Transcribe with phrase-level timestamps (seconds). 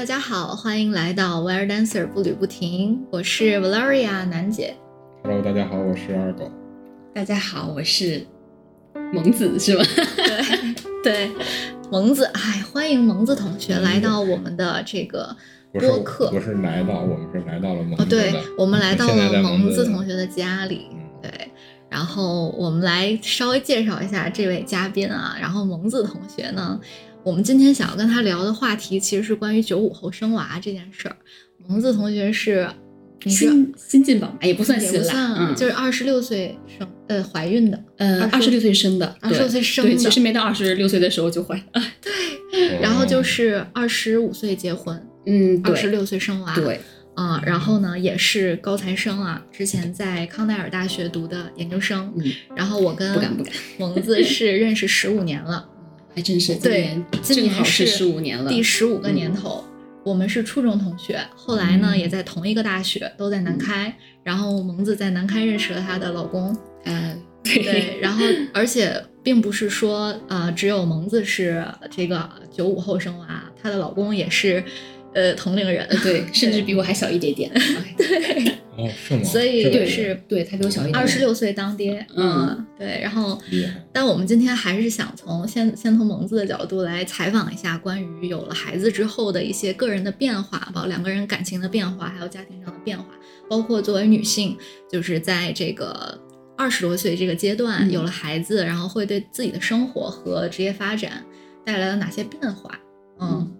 [0.00, 4.74] 大家好，欢迎来到 Wire Dancer 步履不停，我是 Valeria 楠姐。
[5.22, 6.50] Hello，大家好，我是二狗。
[7.14, 8.26] 大家好，我是
[9.12, 9.84] 萌子，是吗？
[11.04, 11.30] 对 对，
[11.92, 15.36] 萌子，哎，欢迎萌子同学来到我们的这个
[15.74, 16.30] 播客。
[16.30, 20.86] 不是来到，我们是来到了蒙哦，对，我们来到了萌子同学的家里。
[20.92, 21.30] 嗯对，
[21.90, 25.36] 然后我们来稍微介绍一下这位嘉宾啊。
[25.38, 26.80] 然后萌子同学呢，
[27.22, 31.16] 我们今天想要跟他聊的话题其实是关于九五后生娃这件事儿。
[31.66, 32.66] 萌子同学是，
[33.24, 41.82] 你是新新晋宝妈也不算新啦，嗯，就是二十六岁生呃怀孕的，呃二十六岁生的，二十六岁生对，的其实没到二十六岁的时候就怀了，
[42.80, 46.80] 然后就是二十五岁结婚，嗯，二十六岁生娃，对，
[47.14, 52.24] 啊、然后呢也是高材生啊，之前在康奈尔大学读的研究生，嗯，
[52.56, 55.68] 然后我跟不敢不敢，萌子是认识十五年了，
[56.14, 59.64] 还真是今对年，今年正好是是十五年了，第十五个年头。
[60.02, 63.94] 我们是初中同学，后来呢、嗯也在同一个大学，都在南开。
[64.22, 74.64] 然后萌子在南开认识了她的老公， 嗯，对，然后 而且并不是说呃只有萌子是这个九五后生娃，她的老公也是
[75.14, 77.50] 呃同龄人， 对，甚至比我还小一点点，
[77.96, 78.54] 对。
[78.76, 79.24] 哦，是吗？
[79.24, 80.18] 所以就是。
[80.28, 83.38] 对他比我小一点，二十六岁当爹，嗯对，然后，
[83.92, 93.06] 但我们今天还是想从先先从蒙子的角度来采访一下关于有了孩子之后的一些个人的变化，包括两个人感情的变化，还有家庭上的变化，
[93.48, 94.56] 包括作为女性，
[94.90, 96.18] 就是在这个
[96.56, 97.90] 二十多岁这个阶段、嗯。
[97.90, 101.24] 有了孩子，然后会对自己的生活和职业发展
[101.66, 102.78] 带来了哪些变化？
[103.20, 103.52] 嗯，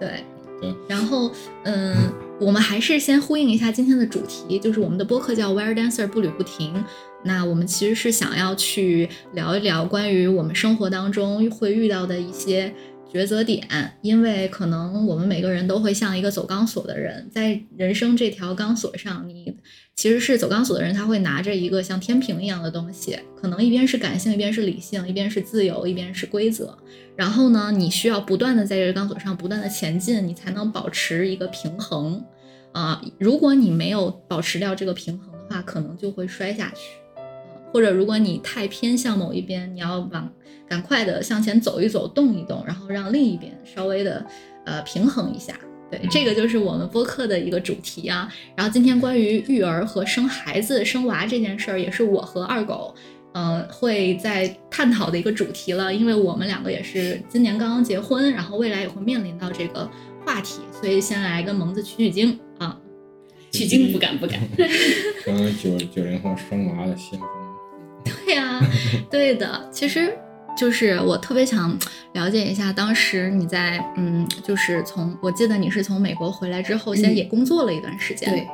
[0.00, 0.24] 对。
[0.60, 1.30] 对，然后，
[1.64, 1.94] 嗯，
[2.40, 6.84] 我们还是先呼应一下今天的主题，就是我们的播客叫 Wire Dancer 步履不停。
[7.22, 12.72] 那我们其实是想要去聊一聊关于我们生活当中会遇到的一些
[13.16, 13.66] 抉择点，
[14.02, 19.56] 因为可能我们每个人都会像一个走钢索的人，在人生这条钢索上，你
[19.94, 26.76] 其实是走钢索的人，他会拿着一个像天平一样的东西，可能一边是感性，一边是理性，一边是自由，一边是规则。
[27.16, 32.22] 然后呢，你需要不断的在这个钢索上不断的前进，你才能保持一个平衡。
[32.72, 37.05] 啊、如果你没有保持掉这个平衡的话，可能就会摔下去。
[37.76, 40.32] 嗯或者如果你太偏向某一边，你要往
[40.66, 44.24] 赶快的向前走一走，动一动，然后让另一边稍微的
[44.64, 45.54] 呃平衡一下。
[45.90, 48.32] 对，这个就是我们播客的一个主题啊。
[48.56, 52.94] 然后今天关于育儿和生孩子、生娃这件事儿，也是我和二狗，
[53.34, 55.92] 嗯、会在探讨的一个主题了。
[55.92, 59.86] 因为我们两个也是今年刚刚结婚，然后未来也会面临到这个
[60.24, 62.80] 话题，所以先来跟萌子取取经啊。
[63.52, 64.40] 取经不敢不敢，
[65.22, 67.28] 成 为九九零后生娃的先锋。
[68.24, 68.60] 对呀、
[69.10, 70.16] 对的，其实
[70.56, 71.76] 就是我特别想
[72.12, 78.46] 了解一下，当时你在嗯，就是从我记得你是从美国回来之后，先嗯也工作了一段时间，对，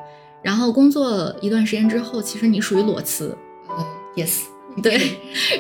[0.43, 3.37] 然后工作一段时间之后，其实你属于裸辞，
[3.69, 3.87] 呃
[4.17, 4.41] ，yes，
[4.83, 5.01] 对，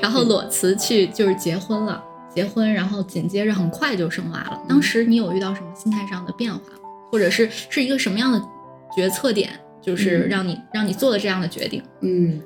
[0.00, 2.03] 然后裸辞去就是结婚了，
[2.34, 4.60] 结婚，然后紧接着很快就生娃了。
[4.69, 6.60] 当时你有遇到什么心态上的变化？
[7.10, 8.42] 或者是是一个什么样的
[8.97, 9.50] 决策点，
[9.82, 11.82] 就是嗯让你、让你做了这样的决定？
[12.00, 12.41] 嗯，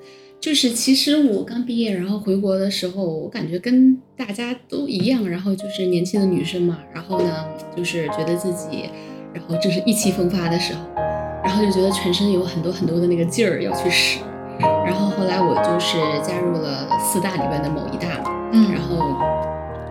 [0.47, 7.45] 就是其实我刚毕业，然后回国的时候，我感觉跟大家都一样，然后就是年轻的女生嘛，然后呢，
[7.77, 8.89] 就是觉得自己，
[9.35, 10.81] 然后正是意气风发的时候，
[11.43, 14.21] 然后就觉得全身有很多很多的那个劲儿要去使，
[14.61, 18.99] 然后后来我就是加入了四大里边的某一大嘛，嗯然后，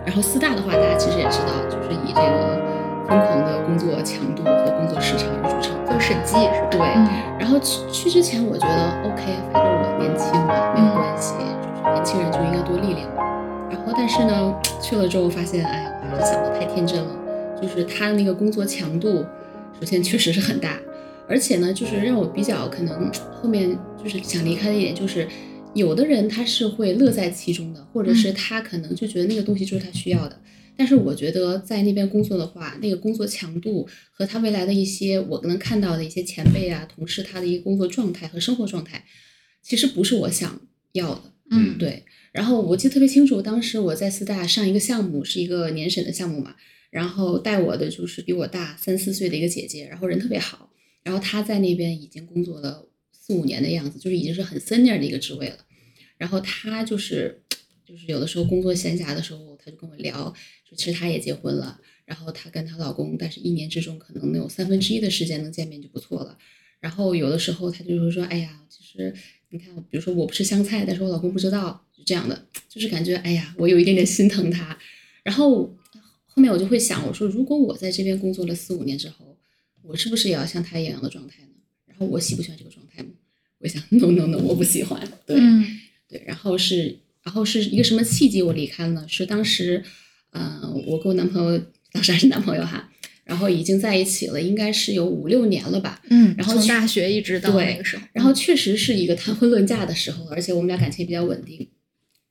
[0.06, 2.65] 然后四大的话，大家其实也知道，就是以这个
[3.08, 6.68] 疯狂的工作强度和工作时长而著称，做审计是吧？
[6.70, 7.06] 对嗯
[7.38, 9.22] 然后去去之前，我觉得 OK，
[9.52, 13.22] 反正我年轻嘛，没有关系，就是年轻人就应该多历练嘛。
[13.70, 17.14] 然后，但是呢，去了之后发现，哎呀，我还是想的太天真了。
[17.62, 19.24] 就是他的那个工作强度，
[19.78, 20.76] 首先确实是很大，
[21.28, 25.26] 而且呢，就是让我比较可能后面就是想离开的一点，就是
[25.72, 30.36] 有的人他是会乐在其中的，或者是他可能就觉得那个东西就是他需要的。
[30.76, 39.04] 但是我觉得在那边工作的话，那个工作强度和他未来的一些我能看到的一些前辈啊、同事他的一个工作状态和生活状态，
[39.62, 40.60] 其实不是我想
[40.92, 41.22] 要的。
[41.50, 42.04] 嗯对。
[42.32, 46.54] 然后我记得特别清楚，当时我在四大上一个项目，是一个年审的项目嘛，
[46.90, 50.70] 然后带我的就是比我大三四岁的一个姐姐，然后人特别好，
[51.02, 55.56] 然后她在那边已经工作了四五年的样子，就是已经是很 senior 的一个职位了。
[56.18, 57.42] 然后她就是
[57.86, 60.34] 就是有的时候工作闲暇的时候，她就跟我聊，
[60.65, 66.36] 说其实她也结婚了，然后她跟她老公，但是一年之中可能能有三分之一的时间能见面就不错了。
[66.78, 69.14] 然后有的时候她就会说，哎呀，其实
[69.48, 74.78] 你看，比如说我不吃香菜，但是我老公不知道，就这样的，就是感觉哎呀，我有一点点心疼他。
[75.22, 75.74] 然后
[76.26, 79.36] 后面我就会想，我说如果我在这边工作了四五年之后，
[79.82, 81.48] 我是不是也要像他一样的状态呢？
[81.86, 83.08] 然后我喜不喜欢这个状态呢？
[83.58, 85.00] 我想，no no no，我不喜欢。
[85.24, 85.64] 对、嗯
[86.08, 89.06] 对，然后是然后是一个什么契机我离开了呢？
[89.08, 89.82] 是当时，
[90.32, 91.60] 嗯、我跟我男朋友
[91.92, 92.90] 当时还是男朋友哈，
[93.24, 96.02] 然后已经在一起了，应该是有五六年了吧。
[96.10, 101.68] 嗯，然后从大学一直到那个时候，然后确实是一个谈婚论嫁的时候，而且我们俩感情也比较稳定，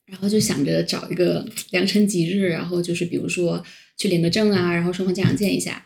[0.06, 3.64] 然后就想着找一个良辰吉日，然后就是比如说
[3.96, 5.84] 去领个证啊，然后双方家长见一下，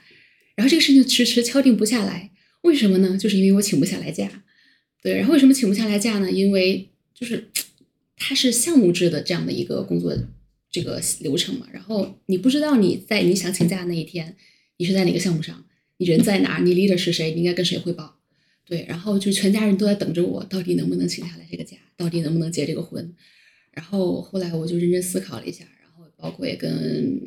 [0.57, 2.31] 然后这个事情迟迟敲定不下来，
[2.63, 3.17] 为什么呢？
[3.17, 4.29] 就是因为我请不下来假，
[5.03, 6.31] 对，然后为什么请不下来假呢？
[6.31, 7.51] 因为就是
[8.17, 10.15] 它是项目制的这样的一个工作
[10.71, 14.37] 这个流程嘛，然后你不知道你在你想请假那一天，
[14.77, 18.19] 你是在哪个项目上，你人在哪儿，你 leader 是谁，你应该跟谁汇报。
[18.65, 23.15] 对，然后就全家人都在等着我，到底能不能请下来这个假，到底能不能结这个婚。
[23.73, 27.21] 然后后来我就认真思考了一下，然后包括也跟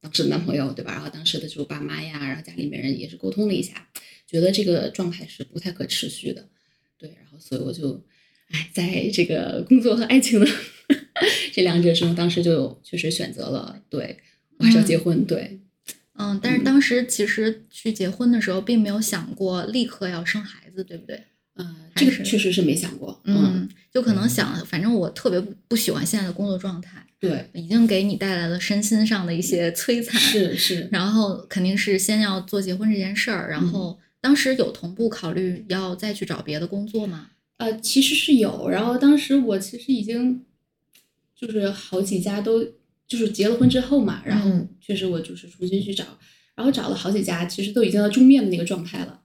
[0.00, 0.92] 当时的男朋友，对吧？
[0.92, 3.90] 然后当时的就爸妈呀，然后家里面人也是沟通了一下，
[4.26, 6.48] 觉得这个状态是不太可持续的。
[6.96, 8.02] 对，然后所以我就，
[8.48, 10.46] 哎，在这个工作和爱情的
[11.52, 14.18] 这两者中，当时就确实选择了，对
[14.58, 15.60] 我还是要结婚，对，
[16.14, 21.24] 嗯，但是当时其实去结婚的时候，并没有想过立刻要生孩子，对不对？
[21.56, 30.18] 嗯，这个确实是没想过，嗯，就可能想，反正我特别不不喜欢现在的工作状态，对，已经给你带来了身心上的一些摧残。
[30.18, 37.30] 是是，然后肯定是先要做结婚这件事儿，然后当时有同步考虑要再去找别的工作吗？
[37.58, 40.42] 呃，其实是有，然后当时我其实已经
[41.40, 42.62] 就是好几家都
[43.08, 46.04] 就是结了婚之后嘛，然后嗯确实我就是重新去找，
[46.54, 49.22] 然后找了好几家，其实都已经到终面的那个状态了。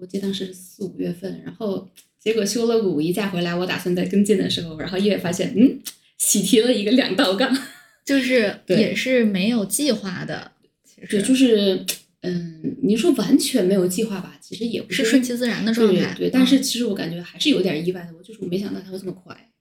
[0.00, 5.80] 我记得当时是四五月份，然后结果休了个五一假回来，我打算再跟进的时候，然后一眼发现，嗯，
[6.18, 7.56] 喜提了一个两道杠，
[8.06, 10.52] 就是对也是没有计划的，
[10.84, 11.84] 其对，实就是
[12.22, 16.14] 嗯，你说完全没有计划吧，其实也不是顺其自然的状态。
[16.16, 19.51] 对对，但是嗯其实我感觉还是有点意外的，我就是我没想到它会这么快。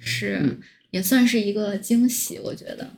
[0.00, 0.58] 是、嗯
[0.90, 2.90] 也算是一个惊喜，我觉得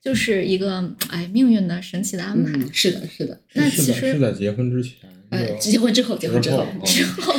[0.00, 2.52] 就是一个哎命运的神奇的安排。
[2.52, 3.40] 嗯，是的，是的。
[3.54, 7.34] 那其实是在结婚之前，呃，结婚之后，结婚之后，哦之后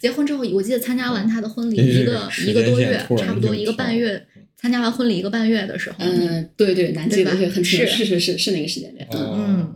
[0.00, 4.24] 结婚之后，我记得参加完他的婚礼一个一个多月差不多一个半月，
[4.56, 9.74] 参加完婚礼一个半月的时候，嗯，对对，南极吧，很，是是是是是那个时间点，嗯哦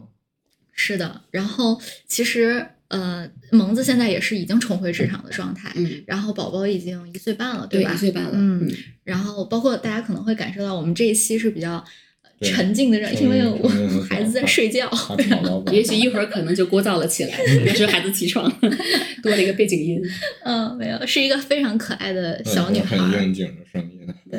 [0.74, 1.22] 是的。
[1.32, 7.94] 然后其实呃，萌子现在也是已经重回职场的状态，嗯，然后宝宝已经一岁半了，对，吧？
[7.94, 8.72] 一岁半了，嗯嗯，
[9.02, 11.82] 然后包括大家可能会感受到，我们这一期是比较
[12.42, 13.68] 沉静的因为我
[14.08, 14.90] 孩子在睡觉。
[15.72, 18.46] 也许一会儿可能就聒噪了起来， 那时候孩子起床，
[19.22, 20.02] 多了一个背景音，
[20.44, 23.08] 嗯，没有，是一个非常可爱的小女孩儿。
[23.08, 24.06] 很应景的声音。
[24.30, 24.38] 对，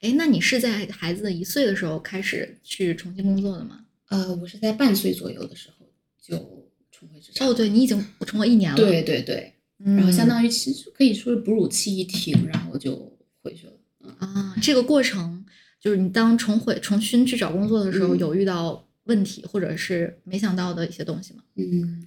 [0.00, 3.80] 哎，那你是在孩子一岁的时候开始去重新工作的吗？
[4.08, 5.86] 呃，我是在半岁左右的时候
[6.20, 6.59] 就
[7.00, 8.76] 重回职场，哦，对，你已经重回一年了。
[8.76, 9.52] 对对对，
[9.82, 13.72] 嗯，然后相当于其实可以说是哺乳期一停，然后就回去了，
[14.04, 14.10] 嗯。
[14.18, 15.42] 啊，这个过程
[15.80, 21.42] 就是你当重回重新去找工作的时候，嗯有遇到问题或者是没想到的一些东西吗？
[21.56, 22.06] 嗯，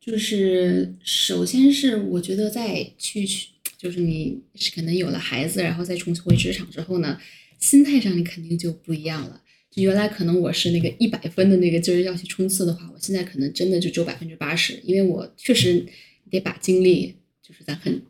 [0.00, 7.16] 就是首先是我觉得在去去，就是你是可能有了孩子，然后再重回职场之后呢，
[7.60, 9.40] 心态上你肯定就不一样了。
[9.74, 15.86] 就原来可能我是那个一百分的那个劲儿要去冲刺的话，我现在可能真的就只有百分之八十，因为我确实
[16.30, 18.02] 得把精力，就是咱很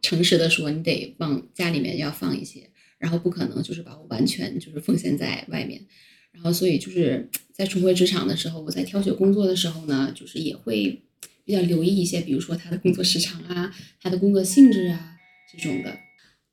[0.00, 5.84] 诚实的说，你得往家里面要放一些，然后不可能就是把我完全就是奉献在外面。
[6.32, 11.02] 然后所以就是在重回职场的时候，我在挑选工作的时候呢，就是也会
[11.44, 15.16] 比较留意一些，比如说他的工作时长啊，他的工作性质啊
[15.52, 15.98] 这种的。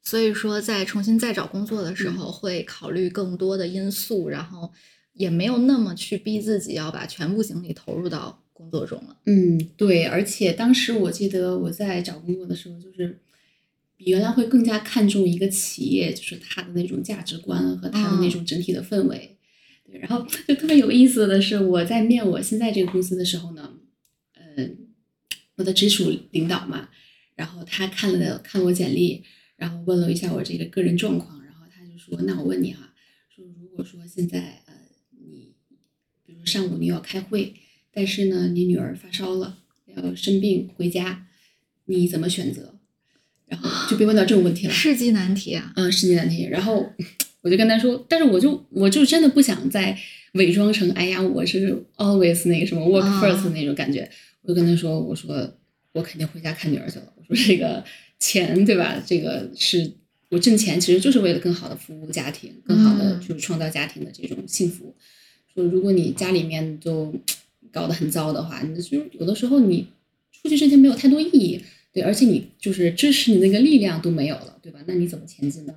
[0.10, 4.72] 所以说，在重新再找工作的嗯时候，会考虑更多的因素，然后
[5.12, 9.18] 也没有那么去逼自己要把全部精力投入到工作中了。
[9.26, 13.20] 嗯，对，而且当时我记得我在找工作的时候，就是
[13.98, 19.38] 比原来会更加看重一个企业，就是它的那种价值观和它的那种整体的氛围。
[19.86, 23.74] 对，然后就特别有意思的是，我在面我现在这个公司的时候呢，
[24.56, 24.78] 嗯，
[25.58, 26.88] 我的直属领导嘛，
[27.36, 29.22] 然后他看了看了我简历，
[29.58, 32.94] 然后问了一下我这个个人状况，然后他就说：“那我问你哈、
[33.30, 34.74] 说如果说现在呃
[35.20, 35.54] 你，
[36.26, 37.54] 比如上午你要开会，
[37.92, 41.28] 但是呢你女儿发烧了，要生病回家，
[41.86, 42.76] 你怎么选择？”
[43.48, 44.74] 然后就被问到这种问题了。
[44.74, 45.72] 世纪难题啊！
[45.78, 46.46] 嗯，世纪难题。
[46.46, 46.86] 然后
[47.40, 49.98] 我就跟他说，但是我就我就真的不想再
[50.34, 54.10] 伪装成哎呀，我是 always 那个什么 work 啊 first 那种感觉。
[54.42, 55.58] 我就跟他说，我说
[55.94, 57.14] 我肯定回家看女儿去了。
[57.16, 57.82] 我说这个
[58.20, 59.02] 钱对吧？
[59.06, 59.92] 这个是
[60.30, 64.96] 我挣钱其实就是为了更好的服务家庭，更好的嗯就是创造家庭的这种幸福。
[65.54, 67.14] 说如果你家里面就
[67.72, 69.88] 搞得很糟的话，你就有的时候你
[70.32, 71.62] 出去挣钱没有太多意义，
[71.94, 74.80] 对，而且你就是支持你那个力量都没有了，对吧？
[74.88, 75.74] 那你怎么前进呢？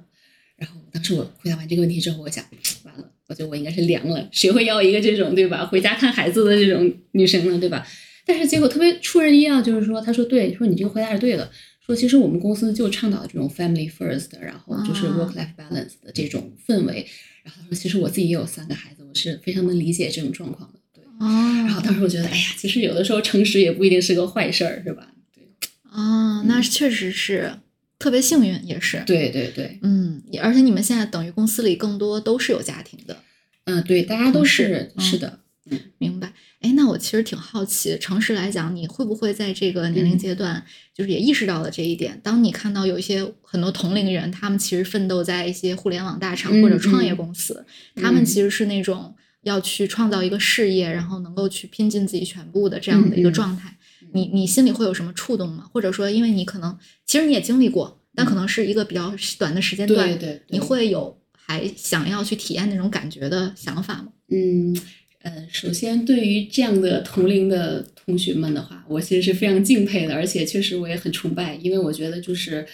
[0.56, 2.44] 然后当时我回答完这个问题之后，我想
[2.84, 5.64] 完了，我觉得我应该是凉了，谁会要一个这种对吧？
[5.64, 7.86] 回家看孩子的这种女生呢，对吧？
[8.26, 11.50] 但是结果特别出人意料，就是说，他说对，说你这个回答是对的，
[11.90, 17.04] 说其实我们公司就倡导这种 family first，然后就是啊 work life balance 的这种氛围。
[17.42, 20.78] 然后他说，其实我自己也有三个孩子，我是非常能理解这种状况的。
[20.94, 25.12] 对，然后哦当时我觉得，哎呀，其实有的时候诚实也不一定是个坏事儿，是吧？
[25.34, 25.42] 对，
[25.90, 27.54] 啊，那确实是
[27.98, 29.02] 特别幸运，也是。
[29.04, 33.16] 对对对，嗯，而且你们现在等于公司里更多都是有家庭的，
[33.64, 36.32] 嗯，对，大家都是嗯是的，嗯明白？
[36.60, 40.62] 哎，那我其实挺好奇，诚实来讲，你会不会在这个年龄嗯阶段，
[40.94, 42.20] 就是也意识到了这一点？
[42.22, 47.64] 当你看到有一些很多同龄人，他们其实奋斗在一些互联网大厂嗯或者创业嗯公司，
[47.96, 53.74] 他们嗯其实是那种要去创造一个事业，然后能够去拼尽自己全部的这样的一个状态。
[54.12, 55.64] 你你心里会有什么触动吗？
[55.72, 56.76] 或者说，因为你可能
[57.06, 64.08] 其实你也经历过，但可能是一个比较短的时间段，对对对，你会有还想要去体验那种感觉的想法吗？
[64.32, 64.76] 嗯，
[65.22, 72.66] 呃，首先对于这样的同龄的同学们的话，我其实是非常敬佩的，而且确实我也很崇拜，因为我觉得就是，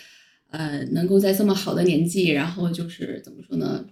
[0.51, 3.85] 呃，能够在这么好的年纪，然后就是怎么说呢，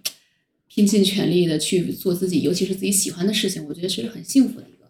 [0.69, 4.89] 拼尽全力的去做自己，尤其是自己喜欢的事情，我觉得是很幸福的一个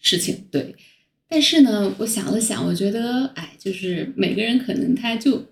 [0.00, 0.44] 事情。
[0.50, 0.74] 对，
[1.28, 5.44] 但是呢，我想了想，我觉得，哎，就是每个人可能他就。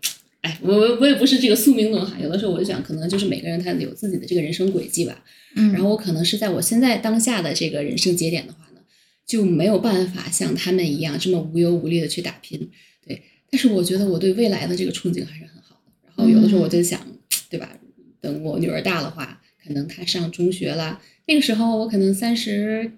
[0.46, 5.24] 哎，我我我也不是这个宿命论哈，有的时候我就想，可能就是每个人他有自己的这个人生轨迹吧。
[5.56, 8.80] 嗯然后我可能是在我现在当下的这个人生节点的话呢，
[9.26, 12.70] 就没有办法像他们一样这么无忧无虑的去打拼，
[13.04, 13.22] 对。
[13.50, 15.92] 但是我觉得我对未来的这个憧憬还是很好的。
[16.04, 17.04] 然后有的时候我就想，
[17.50, 17.76] 对吧？
[18.20, 22.92] 等我女儿大的话，可能她上中学了，那个时候我可能三十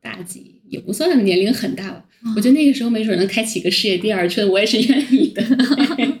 [0.00, 2.04] 大几，也不算年龄很大吧。
[2.36, 5.42] 我觉得那个时候没准能开启个事业第二春，我也是愿意的。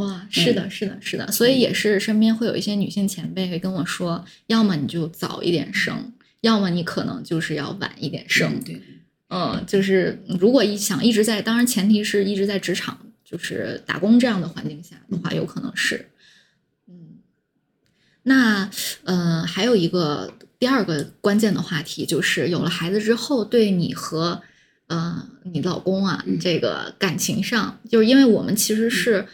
[0.00, 8.60] 哇，是的，是的，是的，所以也是身边会有一些女性前辈会跟我说，要么你就早一点生，要么你可能就是要晚一点生。
[8.64, 8.80] 对，
[9.28, 16.08] 嗯，就是如果一想一直在，当然前提是一直在职场就是打工这样的环境下的话，有可能是，
[16.88, 17.18] 嗯，
[18.22, 18.70] 那
[19.04, 24.40] 呃还有一个第二个关键的话题就是有了孩子之后，对你和
[24.86, 26.38] 呃你老公啊嗯。
[26.38, 29.26] 这个感情上，就是因为我们其实是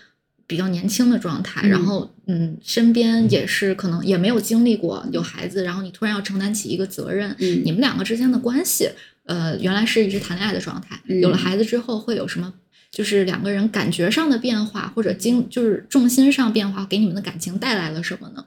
[0.51, 8.89] 比较年轻的状态，然嗯后嗯身边也是可能也没有经历过有孩子，然后你突然要承担起一个责任，嗯你们两个之间的关系，
[9.27, 12.53] 呃，原来是一直谈恋爱的状态，嗯有了孩子之后会有什么？
[12.91, 18.45] 就是两个人感觉上的变化，或者经就是重心上变化，给你们的感情带来了什么呢？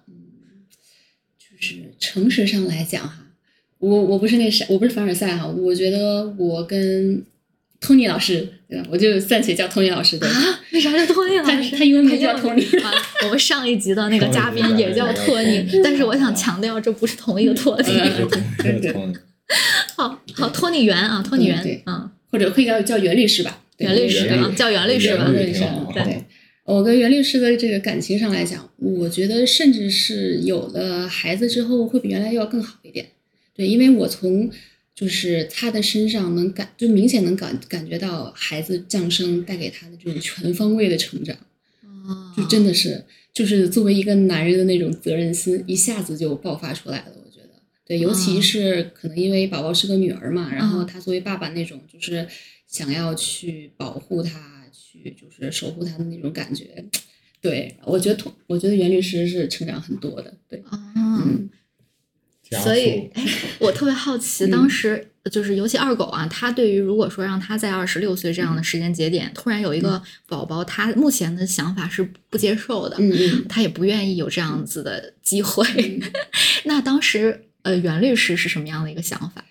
[1.39, 3.19] 就是诚实上来讲哈，
[3.79, 7.24] 我我不是那啥，我不是凡尔赛哈，我觉得我跟
[7.83, 8.87] Tony 老师，对吧？
[8.89, 10.29] 我就暂且叫 Tony 老师对。
[10.29, 11.71] 啊，为啥叫托尼老师？
[11.71, 12.91] 他他英文名叫托尼啊
[13.25, 17.87] 我们上一集的那个嘉宾也叫托尼但是我想强调，这不是同一个托尼。
[17.89, 19.13] 嗯对对 对，
[19.95, 23.59] 好好，托尼袁啊，托尼袁嗯对，嗯，或者可以叫叫袁律师吧。
[23.77, 25.29] 对袁律师啊，叫袁律师吧
[25.93, 26.23] 对。
[26.65, 33.05] 我跟袁律师的这个感情上来讲，我觉得甚至是有了孩子之后，会比原来要更好一点。
[33.53, 34.49] 对，因为我从
[34.95, 41.35] 就是他的身上能感，就明显能感感觉到孩子降生带给他的这种全方位的成长。
[42.05, 47.13] 哦就真的是，就是作为一个男人的那种责任心，一下子就爆发出来了。
[47.25, 47.50] 我觉得，
[47.85, 52.27] 对，尤其嗯是可能因为宝宝是个女儿嘛，然后嗯他作为爸爸那种，就是
[52.67, 56.83] 想要去保护她，去就是守护她的那种感觉。
[57.39, 60.33] 对，我觉得同，我觉得袁律师是成长很多的。
[60.50, 61.02] 对，哦，嗯加
[62.62, 63.10] 所以
[63.60, 75.65] 我特别好奇，嗯当时就是尤其二狗啊，他对于如果说让他在二十六岁这样的时间节点突然有一个宝宝，他目前的想法是不接受的，嗯嗯他也不愿意有这样子的机会。
[75.77, 76.01] 嗯
[76.65, 79.45] 那当时呃，袁律师是什么样的一个想法？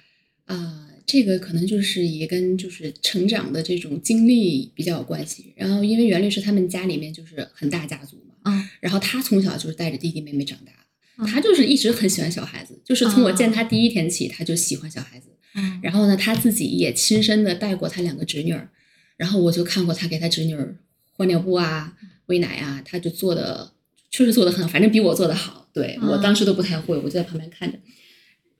[0.46, 5.52] 呃、这个可能就是也跟就是成长的这种经历比较有关系。
[5.56, 10.72] 然后，因为袁律师他们家里面就是很大家族嘛，嗯，然后他从小就是带着弟弟妹妹长大
[11.18, 15.28] 他就是一直很喜欢小孩子，就是从我见他第一天起，他就喜欢小孩子。
[15.54, 18.70] 嗯然后呢，他自己也亲身的带过他两个侄女儿，
[19.18, 20.76] 然后我就看过他给他侄女儿
[21.10, 21.94] 换尿布啊、
[22.26, 23.72] 喂奶啊，他就做的
[24.10, 25.68] 确实做的很好，反正比我做的好。
[25.74, 27.78] 对我当时都不太会，我就在旁边看着，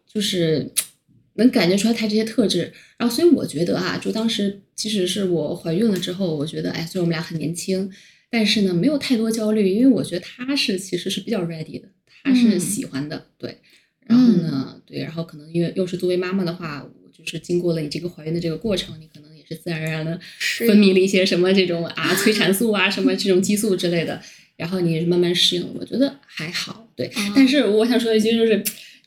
[0.07, 0.71] 就是
[1.37, 2.73] 能感觉出来他这些特质。
[2.99, 7.91] 然后，所以我觉得啊，就当时即使是我怀孕了之后，我觉得哎，虽然我们俩很年轻，
[8.31, 11.89] 但是呢，没有太多焦虑，因为我觉得他是其实是比较 ready 的，
[12.23, 13.59] 他是嗯喜欢的，对。
[14.07, 20.19] 然后呢，对，然后可能因为又是作为妈妈的话，我就是经过了你这个怀孕的这个过程，你可能也是自然而然的
[20.67, 24.21] 分泌了一些什么这种啊催产素啊什么 这种激素之类的，
[24.57, 27.07] 然后你慢慢适应，我觉得还好，对。
[27.07, 28.63] 啊但是我想说一句就是。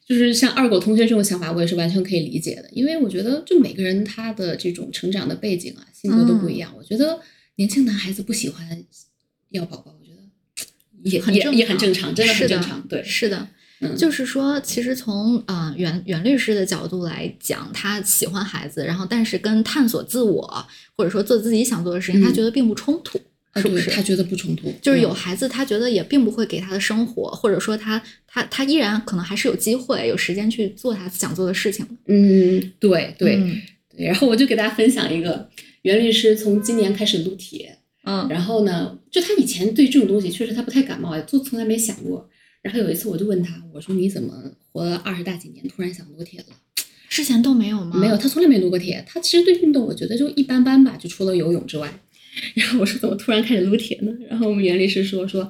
[0.08, 6.72] 就是像二狗同学这种想法，我也是完全可以理解的，因为我觉得就每个人他的这种成长的背景啊、性格都不一样。
[6.78, 7.20] 我觉得
[7.56, 8.86] 年轻男孩子不喜欢
[9.50, 9.95] 要宝宝，
[11.06, 12.82] 也也很正也很正常，真的是正常。
[12.90, 13.48] 对，是的，
[13.82, 20.66] 嗯就是说，其实从呃袁袁律师的角度来讲，他喜欢孩子，然后但是跟探索自我
[20.98, 23.20] 或者说做自己想做的事情，他嗯觉得并不冲突，
[23.52, 23.90] 啊是不是？
[23.92, 31.86] 他觉得不冲突，就是有嗯孩子，他觉得也并不会给他的生活，或者说他他他依然可能还是有机会有时间去做他想做的事情。
[32.08, 33.40] 嗯，对对。
[33.98, 35.50] 然后我就给大家分享一个，
[35.84, 37.75] 袁律师从今年开始撸铁，
[38.06, 42.30] 嗯然后呢，就他以前对这种东西确实他不太感冒，就从来没想过。
[42.62, 44.34] 然后有一次我就问他，我说你怎么
[44.72, 46.46] 活了二十大几年，突然想撸铁了？
[47.10, 47.98] 之前都没有吗？
[47.98, 49.04] 没有，他从来没撸过铁。
[49.08, 51.92] 他其实对运动我觉得就一般般吧，就除了游泳之外。
[52.56, 54.12] 然后我说怎么突然开始撸铁呢？
[54.30, 55.50] 然后我们袁律师说说，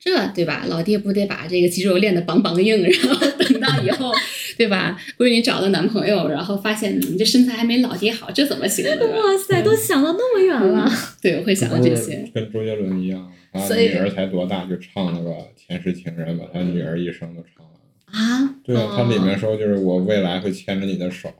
[0.00, 0.64] 这对吧？
[0.68, 4.12] 老爹不得把这个肌肉练得梆梆硬，然后等到以后，
[4.56, 4.98] 对吧？
[5.18, 9.06] 闺女找了男朋友，然后发现你这身材还没老爹好，这怎么行呢？
[9.06, 10.90] 哇塞，都想到那么远了。
[11.20, 12.28] 对，我会想到这些。
[12.34, 18.46] 跟周杰伦一样， 他女儿才多大就唱那个《前世情人》，把他女儿一生都唱完了。
[18.46, 21.30] 啊，对啊，他里面哦说就是我未来会牵着你的手，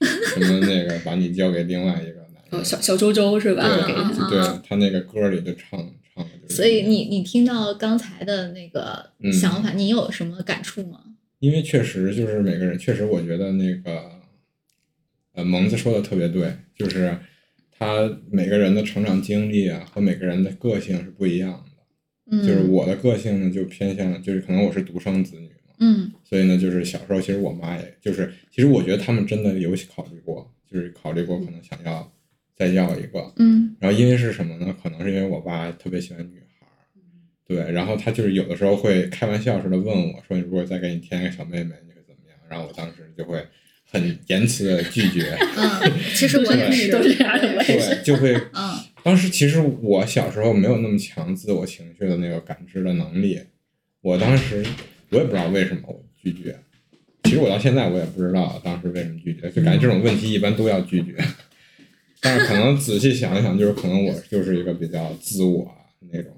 [0.00, 3.62] 什么什么那个把你交给另外一个男哦，小小周周是吧？
[3.86, 5.78] 给对对，他那个歌里就唱
[6.14, 6.54] 唱的就是。
[6.54, 11.00] 所以你你听到刚才的那个嗯想法，你有什么感触吗？
[11.38, 14.10] 因为确实就是每个人，确实我觉得那个，
[15.34, 17.16] 呃，蒙子说的特别对，就是
[17.70, 21.82] 他每个人的成长经历啊和每个人的个性是不一样的。
[22.30, 32.12] 嗯，就是我的个性呢，就偏向就是可能我是独生子女嘛，嗯所以呢，就是小时候其实我妈也就是，其实我觉得他们真的有考虑过，就是考虑过可能想要
[32.54, 34.76] 再要一个，嗯然后因为是什么呢？
[34.82, 36.37] 可能是因为我爸特别喜欢女
[37.48, 43.42] 对，然后他就是有的时候会开玩笑似的问我说：“你如果再给你添一个小妹妹，你会怎么样？”然后我当时就会
[43.90, 48.34] 很严词的拒绝，嗯，其实我也是，都是这样的我也是对，就会。
[48.52, 53.40] 嗯当时其实我小时候没有那么强自我情绪的那个感知的能力，
[54.02, 54.62] 我当时
[55.08, 56.54] 我也不知道为什么我拒绝。
[57.22, 61.16] 其实我到现在我也不知道当时为什么拒绝，就感觉这种问题一般都要拒绝。
[62.20, 65.66] 但是可能仔细想一想，就是可能我就是一个比较自我
[66.12, 66.36] 那种，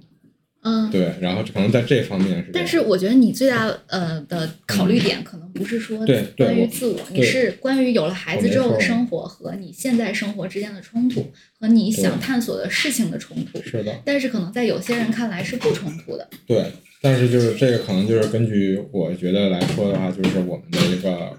[0.62, 0.90] 嗯。
[0.90, 2.50] 对，然后可能在这方面是。
[2.52, 13.62] 但是我觉得你最大呃的考虑点可能不是说对关于自我，你是关于有了孩子之后的生活和你现在生活之间的冲突，和你想探索的事情的冲突。
[13.62, 16.28] 是的，但是可能在有些人看来是不冲突的。
[16.46, 16.64] 对，
[17.00, 21.38] 但是就是这个可能就是根据我觉得来说的话，就是我们的一个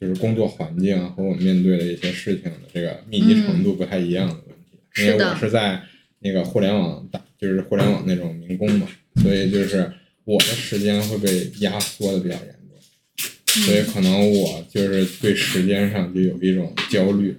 [0.00, 4.78] 就是工作环境和我们面对的一些事情的这个密集程度不太一样的问题。
[4.98, 5.80] 因为是的我是在
[6.20, 9.90] 那个互联网大，就是互联网那种民工嘛，所以就是
[10.24, 17.36] 我的时间会被压缩的比较严重，所以可能我就是对时间上就有一种焦虑。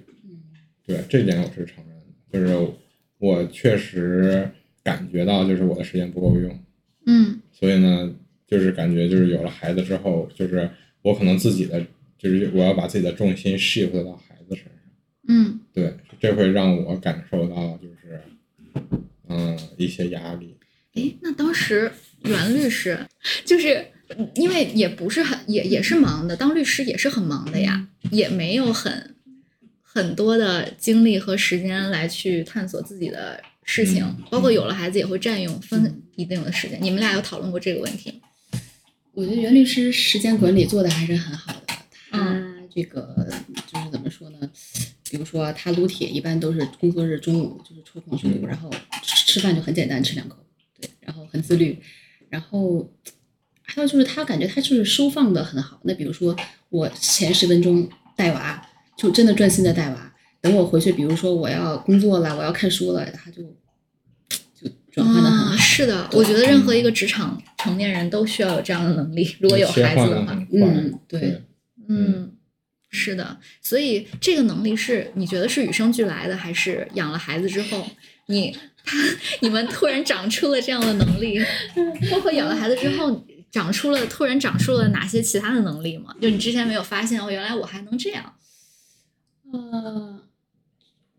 [0.86, 2.72] 对这点我是承认的，就是
[3.18, 4.50] 我确实
[4.82, 6.58] 感觉到就是我的时间不够用。
[7.04, 8.14] 嗯所以呢，
[8.46, 10.70] 就是感觉就是有了孩子之后，就是
[11.02, 11.84] 我可能自己的，
[12.16, 14.72] 就是我要把自己的重心 shift 到孩子身上，
[15.28, 18.22] 嗯对，这会让我感受到就是，
[19.28, 20.56] 嗯，一些压力。
[20.94, 21.90] 哎，那当时
[22.24, 22.98] 袁律师
[23.44, 23.86] 就是
[24.34, 29.14] 因为也不是很也也是忙的，当律师也是很忙的呀，也没有很
[29.82, 36.78] 很多的精力和时间来去探索自己的事情，嗯包括有了孩子也会占用分一定的时间。
[36.82, 38.58] 你们俩有讨论过这个问题吗？
[39.12, 41.74] 我觉得袁律师时间管理做的还是很好的。
[42.12, 43.14] 嗯他这个
[43.66, 44.50] 就是怎么说呢？
[45.10, 48.70] 比如说他撸铁一般都是工作日中午就是抽空去撸，嗯然后
[49.38, 50.36] 吃吃饭就很简单，吃两口，
[50.80, 51.78] 对，然后很自律，
[52.28, 52.92] 然后
[53.62, 55.80] 还有就是他感觉他就是收放的很好。
[55.84, 56.36] 那比如说
[56.70, 58.60] 我前十分钟带娃，
[58.96, 63.42] 就真的专心的带娃，等我回去，比如说我要工作了，我要看书了，他就
[64.54, 65.52] 就转换的很好。
[65.52, 70.34] 啊，是的，我觉得任何一个职场成年人都需要有这样的能力，如果有孩子的话。
[70.52, 71.20] 嗯对。
[71.20, 71.42] 对，
[71.88, 72.32] 嗯，
[72.90, 77.88] 是的，所以这个能力是你觉得是与生俱来的，还是养了孩子之后，
[78.26, 78.77] 你他
[79.40, 81.38] 你们突然长出了这样的能力？
[82.10, 86.14] 包括养了孩子之后，长出了突然长出了哪些其他的能力吗？
[86.20, 88.34] 就你之前没有发现哦，原来我还能这样。
[89.52, 90.20] 呃，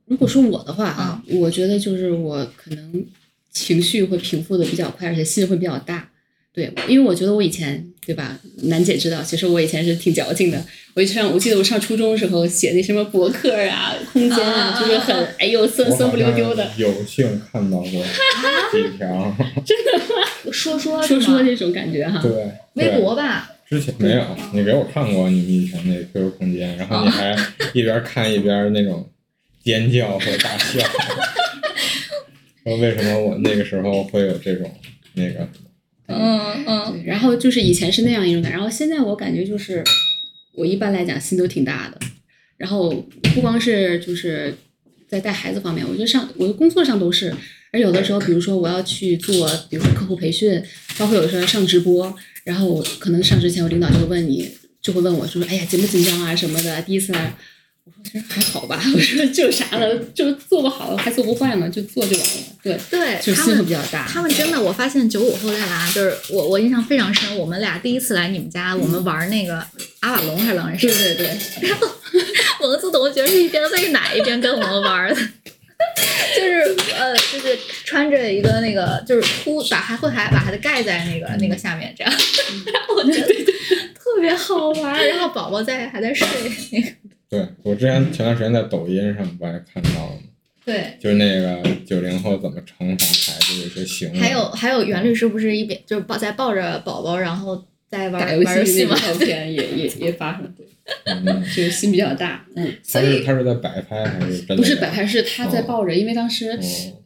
[0.05, 3.05] 如果说我的话啊，我觉得就是我可能
[3.51, 6.11] 情绪会平复的比较快，而且心会比较大。
[6.51, 8.37] 对，因为我觉得我以前，对吧？
[8.63, 10.61] 楠姐知道，其实我以前是挺矫情的。
[10.95, 16.69] 我上，我记得我上初中的时候写那什么博客啊、空间啊，就是很哎呦酸酸不溜丢的。
[16.77, 20.51] 有幸看到过几条， 真的吗？
[20.51, 22.19] 说说说说这种感觉哈。
[22.21, 23.51] 对，微博吧。
[23.69, 27.35] 之前没有，你给我看过你们以前那 QQ 空间，然后你还
[27.73, 29.07] 一边看一边那种
[29.63, 30.79] 尖叫或者大笑。
[32.65, 34.69] 说为什么我那个时候会有这种
[35.13, 35.47] 那个？
[36.09, 37.03] 嗯嗯。
[37.05, 39.83] 然后就是以前是那样一种感，然后现在我感觉就是，
[40.53, 41.99] 我一般来讲心都挺大的，
[42.57, 42.89] 然后
[43.33, 44.53] 不光是就是
[45.07, 47.33] 在带孩子方面，我觉得上我的工作上都是，
[47.71, 50.61] 而有的时候比如说我要去做，比如说客户培训，
[50.97, 52.15] 包括有的时候上直播。
[52.45, 54.49] 然后可能上之前，我领导就会问你，
[54.81, 56.81] 就会问我，就说：“哎呀，紧不紧张啊什么的？
[56.81, 57.31] 第一次来。”
[57.89, 58.79] 我说：“其实还好吧。
[58.93, 59.95] ”我说：“就啥了？
[60.13, 64.07] 就做不好还做不坏嘛，就做就完了。”对对，就心会比较大。
[64.07, 67.35] 他们真的，我发现九五后带娃，就是我我印象非常深。
[67.37, 69.63] 我们俩第一次来你们家，我们玩那个
[70.01, 70.87] 阿瓦隆还是狼人杀？
[70.87, 71.69] 对对对。
[71.69, 71.87] 然后
[72.61, 75.19] 萌子同学是一边喂奶一边跟我们玩的。
[76.35, 82.13] 就是呃，就是穿着一个那个，就是铺把还会还把孩子盖在那个那个下面，这样，
[82.95, 83.33] 我觉得
[83.93, 85.07] 特别好玩。
[85.07, 86.27] 然后宝宝在还在睡
[86.71, 86.87] 那个。
[87.29, 90.21] 对我之前前段时间在抖音上不还看到了吗？
[90.65, 94.19] 对，就是那个九零后怎么惩罚孩子的一些行为。
[94.19, 98.95] 还有还有，袁律师不是一边就是抱在抱着宝宝，然后在玩玩游戏吗？
[98.95, 100.65] 照片也也也发上对。
[101.55, 105.05] 就是心比较大，嗯，所以他是在摆拍还是不是摆拍？
[105.05, 106.59] 是他在抱着，因为当时，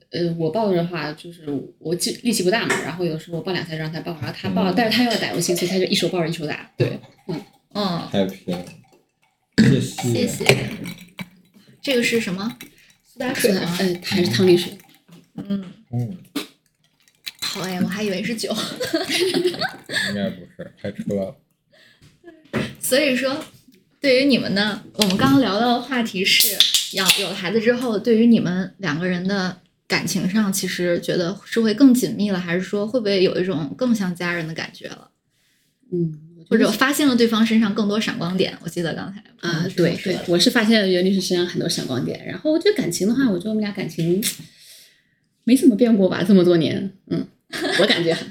[0.09, 1.41] 呃，我抱着的话，就是
[1.79, 7.41] 我力力气不大嘛，然后有的时候我抱两下让他抱，然后他抱，但是他又要打游戏，所以他就一手抱着一手打，对，嗯
[7.73, 8.65] 嗯，太漂亮，
[9.57, 10.69] 谢谢谢，
[11.81, 12.57] 这个是什么？
[13.03, 13.77] 苏打水吗？
[13.79, 14.77] 嗯，还是汤力水？
[15.35, 16.17] 嗯嗯，
[17.41, 18.55] 好哎，我还以为是酒，
[20.09, 21.37] 应该不是，开车了，
[22.79, 23.43] 所以说。
[24.03, 26.49] 对于你们呢，我们刚刚聊到的话题是
[26.97, 35.09] 要有了孩子之后，对于你们两个人的感情上，其实觉得是会更紧密了，还是说会不会有一种更像家人的感觉了？
[35.93, 38.57] 嗯，或者发现了对方身上更多闪光点？
[38.61, 42.25] 我记得刚才啊，对对，我是发现了袁律师身上很多闪光点。
[42.25, 44.23] 然后我觉得感情的话，我觉得我们俩感情
[45.43, 47.25] 没怎么变过吧，这么多年，嗯，
[47.79, 48.15] 我感觉。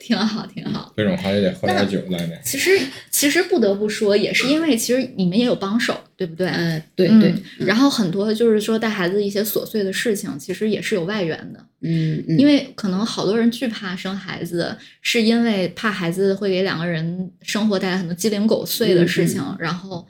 [0.00, 0.92] 挺好，挺好。
[0.94, 2.38] 这种话也得喝点酒来着。
[2.44, 2.78] 其实，
[3.10, 6.46] 其实不得不说，也是因为其实你们也有帮手，对不对？
[6.48, 7.34] 嗯，对对。
[7.60, 11.66] 然后很多就是说带孩子一些琐碎的事情，其实也是有外援的。
[11.84, 12.38] 嗯嗯。
[12.38, 20.06] 因为可能好多人惧怕生孩子，是因为怕孩子会给两个人生活带来很多鸡零狗碎的事情，然后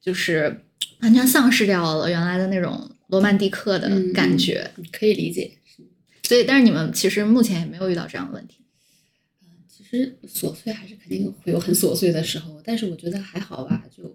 [0.00, 0.64] 就是
[1.00, 4.70] 完全丧失掉了原来的那种罗曼蒂克的感觉。
[4.92, 5.58] 可以理解。
[6.22, 8.58] 所以，但是你们其实目前也没有遇到这样的问题。
[9.68, 14.10] 其实琐碎还是肯定会有很琐碎的时候，但是我觉得还好吧，就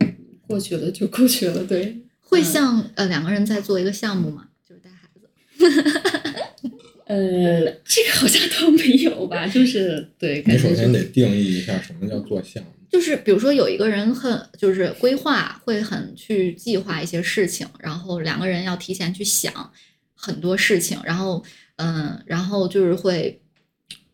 [0.48, 1.64] 过去了就过去了。
[1.64, 5.30] 对，会像呃两个人在做一个项目嘛，就是带孩子。
[7.10, 10.44] 呃，这个好像都没有吧，就是对。
[10.46, 12.70] 你首先得定义一下什么叫做项目。
[12.90, 19.72] 就是比如说有一个人很就是规划，会很去计划一些事情，然后两个人要提前去想
[20.16, 21.44] 很多事情，然后
[21.76, 23.42] 嗯，然后就是会。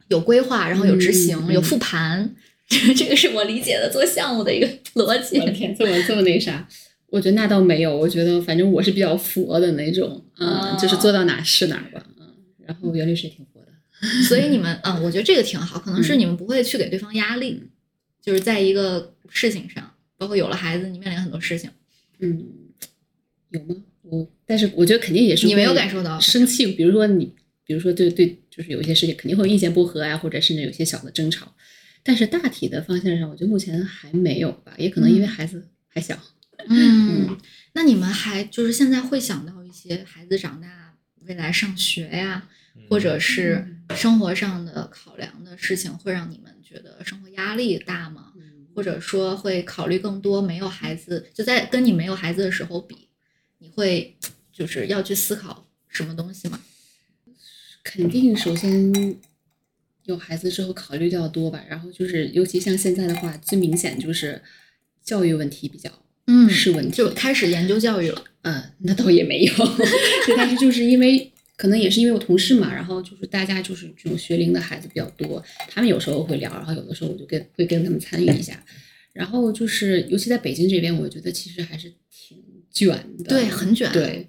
[0.08, 2.36] 有规划，然后有执行，有复盘，
[2.96, 5.40] 这个是我理解的做项目的一个逻辑。
[5.40, 6.68] 我天，这么这么那啥？
[7.10, 12.15] 我觉得那倒没有，我觉得反正我是比较佛的那种，嗯，就是做到哪是哪吧，嗯。
[12.66, 13.72] 然后袁律师也挺火的，
[14.28, 17.64] 所以你们啊，我觉得这个挺好，可能是你们不会去给对方压力，
[18.22, 21.70] 就是在一个事情上，包括有了孩子，你面临很多事情，
[22.20, 22.46] 嗯，
[23.50, 23.76] 有吗？
[24.02, 27.34] 我，但是我觉得肯定也是你没有感受到生气，比如说你。
[27.68, 31.52] 比如说，对对，就是有一些事情肯定会意见不合啊，或者甚至有些小的争吵，
[32.04, 36.16] 但是大体的方向上，我觉得目前还没有吧，也可能因为孩子还小。
[36.70, 37.36] 嗯，
[37.74, 40.85] 那你们还就是现在会想到一些孩子长大
[41.28, 42.48] 未来上学呀，
[42.90, 48.32] 或者是生活上的考量的事情，会让你们觉得生活压力大吗？
[48.74, 53.08] 或者说会考虑更多没有孩子就在跟你没有孩子的时候比，
[53.60, 54.18] 你会
[54.52, 56.60] 就是要去思考什么东西吗？
[57.84, 58.92] 肯定，首先
[60.04, 64.44] 有孩子之后考虑就要多吧，然后就是，尤其像现在的话，最明显就是
[65.02, 65.90] 教育问题比较，
[66.28, 68.24] 嗯，是问题，就开始研究教育了。
[68.42, 69.54] 嗯，那倒也没有，
[70.38, 78.64] 但是就是因为可能也是因为我同事嘛，然后就是大家就是这种学龄的孩子比较多，他们有时候会聊，然后有的时候我就跟会跟他们参与一下，
[79.14, 82.38] 然后就是尤其在北京这边，我觉得其实还是挺
[82.72, 82.90] 卷
[83.24, 84.28] 的，对，很卷，对。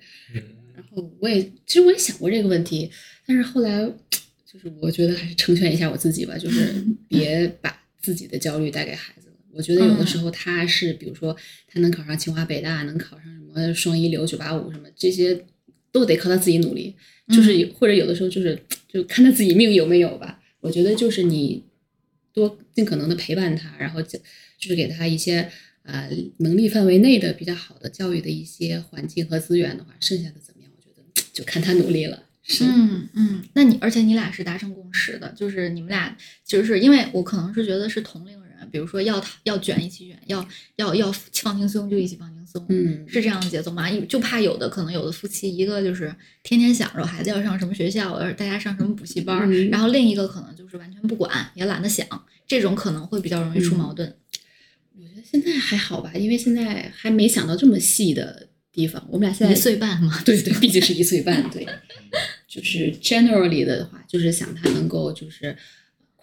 [0.75, 2.91] 然后我也其实我也想过这个问题，
[3.27, 3.83] 但是后来
[4.51, 6.75] 就是我觉得还是成全一下我自己吧，就是
[7.09, 9.26] 别把自己的焦虑带给孩子。
[9.26, 9.26] 了。
[9.57, 11.35] 我觉得有的时候他是，比如说
[11.67, 15.45] 他能考上清华北大，能考上什么双一流、九八五什么这些，
[15.91, 16.95] 都得靠他自己努力。
[17.29, 20.41] 就是或者有的时候就是就看他自己命有没有吧。
[20.61, 21.65] 我觉得就是你
[22.33, 24.19] 多尽可能的陪伴他，然后就
[24.59, 25.51] 就是给他一些
[25.83, 32.23] 呃能力范围内的比较好的教育的一些环境和资源的话，剩下的怎么样，我觉得就看他努力了。
[32.43, 43.91] 是，嗯嗯，那你而且你俩是达成共识的，就是你们俩就是因为我可能是觉得是同龄人，比如说要要卷一起卷，要要要放轻松就一起放轻松，嗯是这样的节奏吗？
[44.09, 52.07] 就怕有的可能有的夫妻一个就是天天想着孩子要上什么学校，要大家上什么补习班，嗯然后另一个可能就是完全不管，也懒得想，
[52.47, 54.15] 这种可能会比较容易出矛盾。
[54.95, 59.07] 我觉得现在还好吧，因为现在还没想到这么细的地方。
[59.11, 61.67] 我们俩现在一岁半嘛， 对对，毕竟是一岁半，对，
[62.49, 65.55] 就是 generally 的话，就是想他能够就是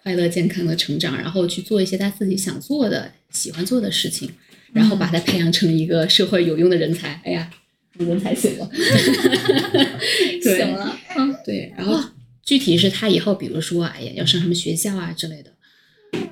[0.04, 4.30] 快乐健康的成长，然后去做一些他自己想做的、喜欢做的事情，
[4.74, 7.18] 然后把他培养成一个社会有用的人才。
[7.24, 7.50] 哎呀，
[7.96, 8.68] 人才醒了，
[10.44, 11.98] 对行了，嗯对，然后
[12.42, 15.50] 具体是他以后，比如说，哎呀，要上什么学校啊之类的，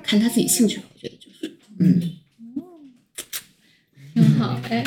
[0.03, 0.83] 看他自己兴趣吧。
[0.93, 1.99] 我觉得就是，嗯，
[4.13, 4.83] 挺好，哎，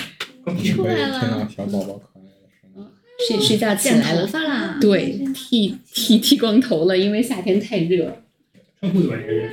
[0.64, 2.30] 出来了听到小宝宝可爱的
[2.62, 2.86] 声音。
[3.26, 8.22] 睡睡觉起来了，发啦，对，剃剃剃光头了，因为夏天太热。
[8.86, 9.50] 穿裤子吧，这个人。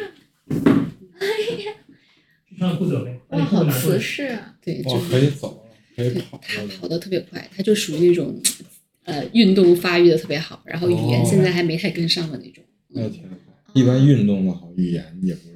[1.20, 1.28] 哎
[1.66, 1.74] 呀，
[2.58, 4.00] 穿裤子呗，哇，好瓷。
[4.00, 6.62] 实啊，对，哇，就是可以走了，可以对跑他。
[6.80, 8.40] 跑得特别快，他就属于那种
[9.06, 12.64] 呃运动发育的特别好，然后语言哦现在还没太跟上的那种。
[12.90, 13.36] 那挺好。
[13.74, 15.53] 一般运动的好，语言也不。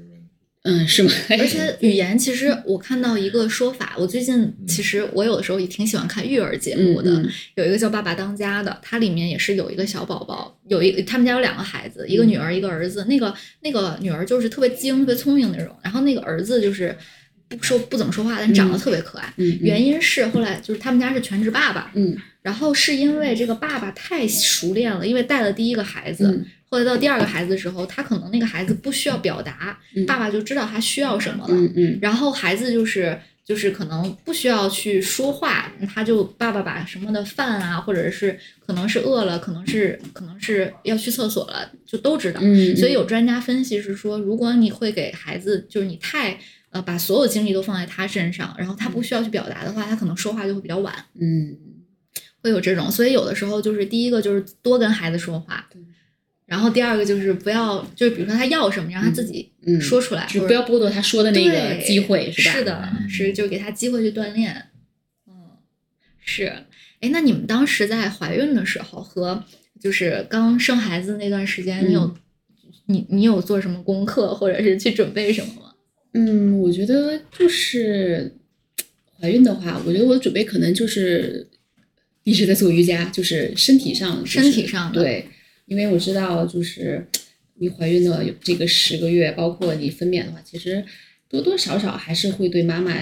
[0.63, 1.11] 嗯，是吗？
[1.29, 7.23] 而且 语言其实我看到一个说法，我最近其实我有的时候也挺喜欢看育儿节目的，嗯。
[7.23, 16.95] 嗯有一个叫《爸爸当家》的，它里面也是有一个小宝宝，有一他们家有两个孩子，一个女儿一个儿子，那个那个女儿就是特别精、特别聪明那种，然后那个儿子就是
[17.47, 19.33] 不说不怎么说话，但长得特别可爱。
[19.37, 22.17] 嗯，原因是后来就是他们家是全职爸爸，嗯。
[22.41, 31.55] 然后是因为这个爸爸太熟练了，因为带了第一个孩子，嗯后来到第二个孩子的时候，他可能那个孩子不需要表达，嗯爸爸就知道他需要什么了。
[31.55, 42.41] 嗯嗯然后孩子就是就是可能不需要去说话，他就爸爸把什么的饭啊，或者是可能是饿了，可能是可能是要去厕所了，就都知道。
[42.43, 46.37] 嗯，所以有专家分析是说，如果你会给孩子，就是你太
[46.71, 51.55] 呃把所有精力都放在他身上，然后他不需要去表达的话，他可能说话就会比较晚，嗯
[52.43, 52.91] 会有这种。
[52.91, 55.81] 所以有的时候就是第一个就是多跟孩子说话对，
[56.47, 62.51] 然后第二个就是不要就是比如说他要什么，让他自己嗯说出来，就不要剥夺他说的那个机会，是吧？
[62.55, 64.55] 是的，嗯是就给他机会去锻炼。
[65.27, 65.33] 嗯，
[66.19, 66.51] 是。
[67.01, 69.43] 哎，那你们当时在怀孕的时候和
[69.79, 72.15] 就是刚生孩子那段时间，你有、嗯
[72.89, 75.73] 你你有做什么功课，或者是去准备什么吗？
[76.13, 78.33] 嗯，我觉得就是
[79.19, 81.45] 怀孕的话，我觉得我的准备可能就是
[82.23, 85.27] 一直在做瑜伽，就是身体上、就是身体上的对，
[85.67, 87.05] 因为我知道就是
[87.59, 90.83] 你怀孕的有这个十个月，包括你分娩的话，其实
[91.29, 92.93] 多多少少还是会对妈妈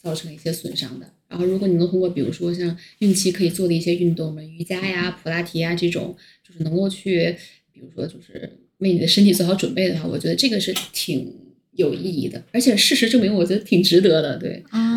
[0.00, 1.12] 造成一些损伤的。
[1.28, 6.16] 然后，如果你能通过比如说像孕期可以做的一些运动，什么瑜伽呀、普拉提呀这种，
[6.46, 7.36] 就是能够去，
[7.72, 11.34] 比如说就是为你的身体做好准备的话，我觉得这个是挺
[11.72, 14.38] 有意义的，而且事实证明，我觉得挺值得的。
[14.38, 14.95] 对，啊。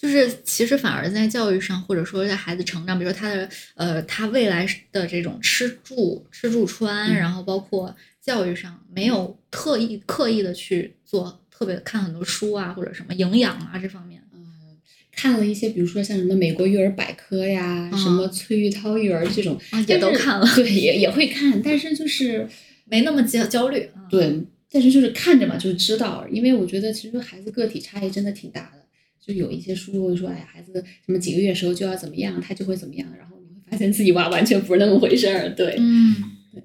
[0.00, 14.22] 就是其实反而在教育上，或者说在孩子成长，比如说他的呃他未来的这种吃住吃住穿，嗯然后包括教育上，没有特意刻意的去做特别看很多书啊，或者什么营养啊这方面。
[14.32, 14.40] 嗯，
[15.12, 22.48] 看了一些，比如说像什么美国育儿百科呀，嗯什么崔玉涛育儿这种，啊也都看了对，也也会看，但是就是
[22.88, 23.90] 没那么焦焦虑。
[23.94, 28.79] 啊对，但是就是看着嘛，就是知道，因为我觉得其实孩子个体差异真的挺大的。
[29.32, 30.72] 就有一些书会说，哎，孩子
[31.06, 35.48] 什么几个月时候就要怎么样，他就会怎么样，然后你会发现自己娃完全不是那么回事儿。
[35.54, 36.16] 对，嗯，
[36.52, 36.62] 对，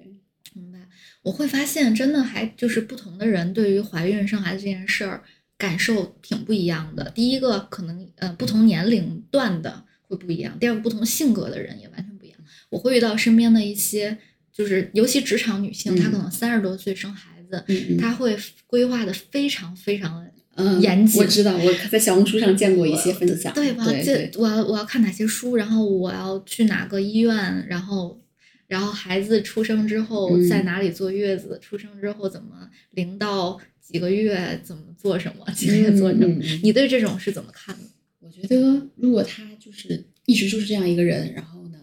[0.54, 0.80] 明白。
[1.22, 5.22] 我会发现，真的还就是不同的人对于怀孕生孩子这件事儿
[5.56, 7.10] 感受挺不一样的。
[7.14, 12.38] 第一个，可能呃不同年龄段的会不一样；第二个，不同性格的人也完全不一样。
[12.70, 14.18] 我会遇到身边的一些，
[14.52, 20.25] 就是尤其职场女性，她嗯可能三十多岁生孩子，嗯嗯，她会规划的非常非常的
[20.56, 23.84] 嗯严谨我知道，我在小红书上见过一些分享，对吧？
[23.84, 28.20] 对这我要我要看哪些书，然后我要去哪个医院，然后
[28.66, 36.42] 然后孩子出生之后嗯在哪里坐月子，出生之后怎么零到几个月怎么做什么， 几个月做什么？
[36.62, 37.84] 你对这种是怎么看的？
[38.20, 41.78] 我觉得，如果他就是一直就是这样一个人，然后呢，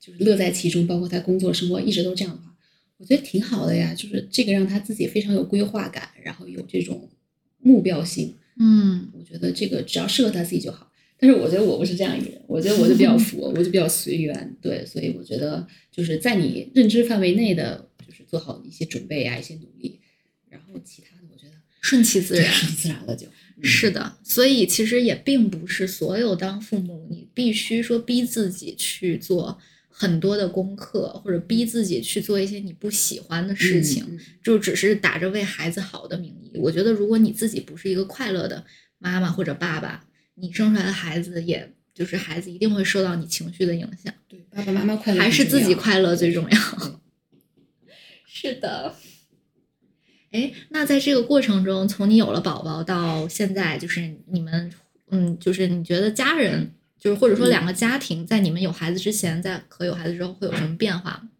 [0.00, 2.54] 就是乐在其中，包括他工作生活一直都这样的话，
[2.96, 3.92] 我觉得挺好的呀。
[3.94, 7.10] 就是这个让他自己非常有规划感，然后有这种
[7.62, 8.34] 目标性。
[8.58, 10.90] 嗯我觉得这个只要适合他自己就好。
[11.18, 20.00] 但是我觉得我不是这样一个人，我觉得我就比较 佛，我就比较随缘，对，所以我觉得就是在你认知范围内的，就是做好一些准备啊，一些努力，
[20.50, 22.52] 然后其他的我觉得顺其自然。
[22.52, 23.26] 顺其自然了就。
[23.26, 23.30] 嗯
[23.64, 29.56] 是的，所以其实也并不是所有当父母你必须说逼自己去做
[30.02, 36.58] 很多的功课，或者逼自己去做一些你不喜欢的事情，就只是打着为孩子好的名义。
[36.58, 38.64] 我觉得如果你自己不是一个快乐的
[38.98, 46.58] 妈妈或者爸爸，你生出来的孩子也就是孩子一定会受到你情绪的影响，对，爸爸妈妈快乐还是自己快乐最重要。
[48.26, 48.96] 是的。
[50.32, 54.72] 哎，那在这个过程中，从你有了宝宝到现在，就是你们，
[55.10, 61.30] 嗯，就是你觉得家人，就是或者说两个家庭，在你们有孩子之前，在和有孩子之后会有什么变化吗？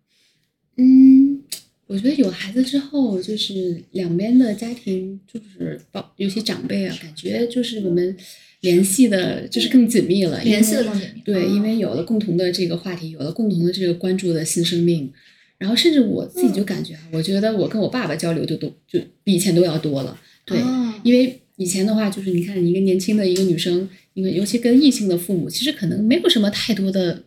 [0.77, 1.41] 嗯，
[1.87, 8.17] 我觉得有孩子之后，就是两边的家庭，就是包尤其长辈啊，感觉就是我们
[8.63, 15.13] 联系的，就是更紧密了，联系的更紧密对，哦因为有了共同的这个话题，有了共同的这个关注的新生命，
[15.59, 20.89] 然后甚至我自己就感觉啊，我觉得我跟我爸爸交流就都就比以前都要多了，对，哦。
[21.05, 27.23] 因为以前的话，就是你看一个年轻的一个女生，因为尤其跟异性的父母，其实可能没有什么太多的，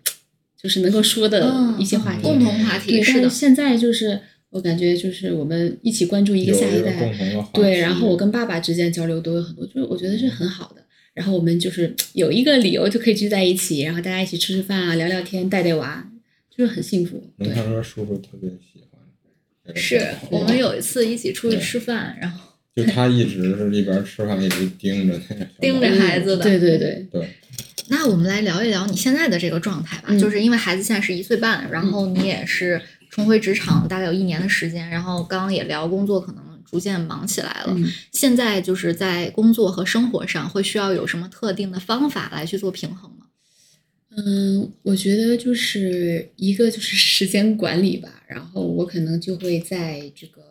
[0.61, 4.19] 就是能够说的嗯一些话题，共同话题对，是但是，现在就是
[4.49, 7.13] 我感觉就是我们一起关注一个下一代，
[7.53, 10.81] 对，然后我跟爸爸之间交流都有很多，就是我觉得是很好的。
[11.13, 16.05] 然后我们就是有一个理由就可以聚在一起，然后大家一起吃吃饭啊，聊聊天，带带娃，
[16.53, 17.23] 就是很幸福。
[17.37, 22.44] 能对，看出来叔叔特别喜欢是我们有一次一起出去吃饭，然后
[22.75, 27.29] 就他一直是一边吃饭一直盯着那个盯着孩子的对对对，对，
[27.87, 43.27] 那我们来聊一聊你现在的这个状态吧，嗯就是因为孩子现在是一岁半，然后你也是重回职场大概有一年的时间，然后刚刚也聊工作可能逐渐忙起来了，嗯现在就是在工作和生活上会需要有什么特定的方法来去做平衡吗？
[44.17, 50.41] 嗯，我觉得就是一个就是时间管理吧，然后我可能就会在这个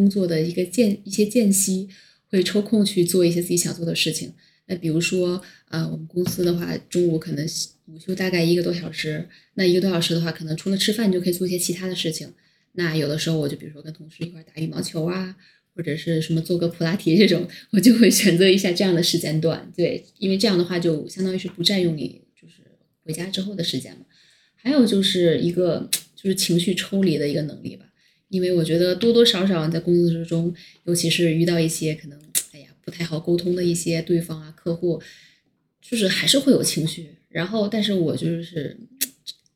[0.00, 1.86] 工作的一个间一些间隙，
[2.30, 4.32] 会抽空去做一些自己想做的事情。
[4.64, 7.46] 那比如说，呃，我们公司的话，中午可能
[7.84, 12.32] 午休大概一个多小时，那一个多小时的话，可能除了吃饭，就可以做一些其他的事情。
[12.72, 15.36] 那有的时候我就比如说跟同事一块打羽毛球啊，
[15.74, 19.70] 或者是什么做个普拉提这种，我就会选择一下这样的时间段。
[19.76, 22.54] 对，因为这样的话就相当于是不占用你就是
[23.04, 24.06] 回家之后的时间嘛。
[24.54, 27.86] 还有就是一个 就是情绪抽离的一个能力吧，
[28.30, 32.18] 因为我觉得多多少少你在工作之中，尤其是遇到一些可能
[32.52, 35.02] 哎呀不太好沟通的一些对方啊客户，
[35.82, 37.10] 就是还是会有情绪。
[37.28, 38.76] 然后，但是我就是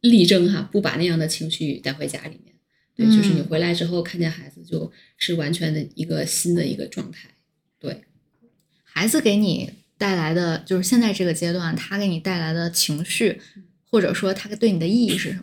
[0.00, 2.54] 力争哈，不把那样的情绪带回家里面。
[2.96, 7.30] 对，就是你嗯回来之后看见孩子，就是完全的一个新的一个状态。
[7.80, 8.02] 对，
[8.84, 13.40] 孩子给你带来的就是现在这个阶段，他给你带来的情绪，
[13.90, 15.34] 或者说他对你的意义是什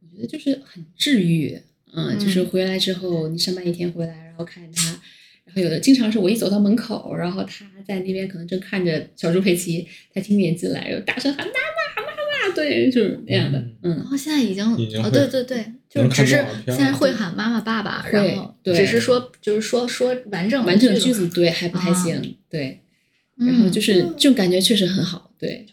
[0.00, 1.60] 我觉得就是很治愈，
[1.94, 4.90] 嗯，就是嗯回来之后，你上班一天回来，然后看见他，
[5.44, 13.92] 然后有的经常是我一走到门口，然后他在那边可能正看着小猪佩奇，他听见进来，然后大声喊妈妈妈妈，对，就是那样的，嗯。
[13.92, 21.94] 然嗯，后现在已经哦，已经会对对对，就只是现在会喊妈妈爸爸，然后对只是说就是说说完整完整的句子对还不太啊。
[21.94, 22.80] 行，对，
[23.36, 25.64] 然后嗯就是这种感觉确实很好，对，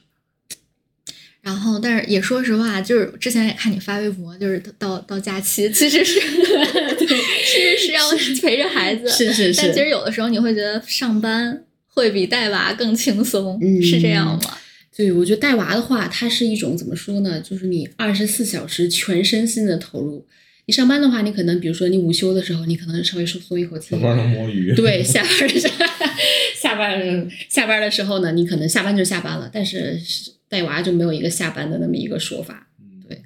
[1.41, 14.57] 然后，但是也说实话，就是之前也看你发微博，就是到到假期，其实是 是是要陪着孩子，是是是但其实，有的时候你会觉得上班会比带娃更轻松，嗯是这样吗？
[14.95, 17.39] 对，我觉得带娃的话，它是一种怎么说呢？
[17.41, 20.25] 就是你二十四小时全身心的投入。
[20.67, 25.73] 你上班的话，你可能比如说你午休的时候，你可能稍微松松一口气上，班能摸鱼，对，下班的时候，
[26.55, 33.23] 下班下班的时候呢，你可能下班就下班了，但是是带娃就没有一个下班的那么一个说法，嗯对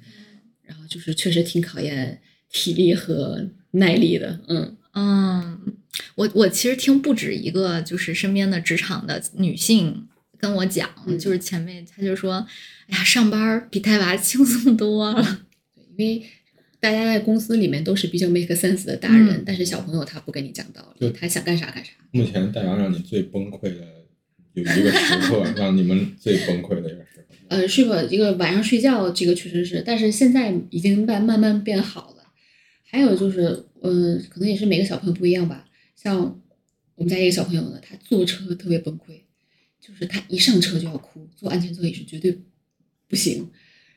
[0.62, 5.74] 然后就是确实挺考验体力和耐力的，嗯嗯，
[6.14, 10.06] 我我其实听不止一个，就是身边的职场的女性
[10.38, 12.46] 跟我讲，嗯就是前辈她就说，
[12.86, 15.20] 哎呀，上班比带娃轻松多了。
[15.74, 16.24] 对，因为
[16.78, 21.90] 大家在公司里面都是比较 make sense 的大人，嗯但是小朋友他不跟你讲道理，对他想干啥干啥。
[22.12, 23.84] 目前带娃让你最崩溃的
[24.54, 27.15] 有一个时刻， 让你们最崩溃的一个时刻。
[27.48, 32.32] 呃，睡吧，一个晚上睡觉，这个确实是，但是现在已经慢慢慢变好了。
[32.84, 35.68] 还有就是，嗯、可能也是每个小朋友不一样吧。
[35.94, 36.40] 像
[36.94, 39.20] 我们家一个小朋友呢，他坐车特别崩溃，
[39.80, 42.38] 就是他一上车就要哭，坐安全座椅是绝对
[43.08, 43.48] 不行。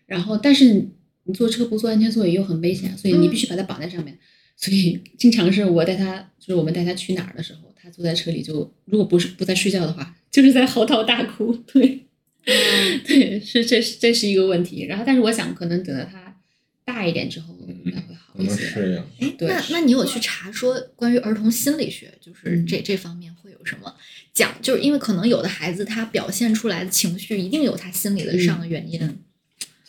[0.06, 0.88] 然后，但是
[1.24, 4.18] 你坐车不坐安全座椅又很危险，所以你必须把他绑在上面。
[4.56, 11.54] 所以经常是我带他，就是我们带他去哪儿的时候，他坐在车里就，如果不是不在睡觉的话，就是在嚎啕大哭。
[11.54, 12.08] 对，
[13.06, 14.86] 对，是这是这是一个问题。
[14.86, 16.36] 然后，但是我想，可能等到他
[16.84, 18.56] 大一点之后，应该会好一些。
[18.56, 19.28] 适应。
[19.28, 23.95] 哎，对那那你有去查说关于儿童心理学，就是嗯这这方面会有什么
[24.34, 24.54] 讲？
[24.62, 29.00] 就是因为可能有的孩子他表现出来的情绪一定有他心理的上的原因。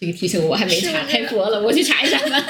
[0.01, 2.47] 这个提醒我还没查，太多了，我去查一查吧。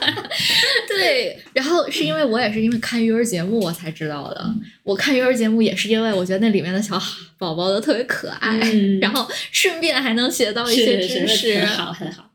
[0.88, 4.54] 对，然后是因为我也是因为看育儿节目我才知道的。
[4.82, 6.98] 我看育儿节目也是因为我觉得那里面的小
[7.36, 11.58] 宝宝都特别可爱，嗯然后顺便还能学到一些知识。
[11.58, 12.30] 很好，很好。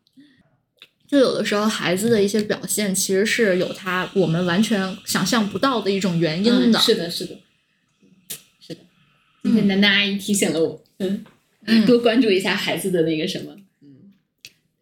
[1.10, 6.78] 就有的时候孩子的一些表现其实是有他我们完全想象不到的一种原因的。
[6.78, 7.36] 嗯是的，是的，
[8.60, 8.82] 是的。
[9.42, 11.26] 今天楠楠阿姨提醒了我，嗯，
[11.66, 13.61] 嗯多关注一下孩子的那个什么，嗯。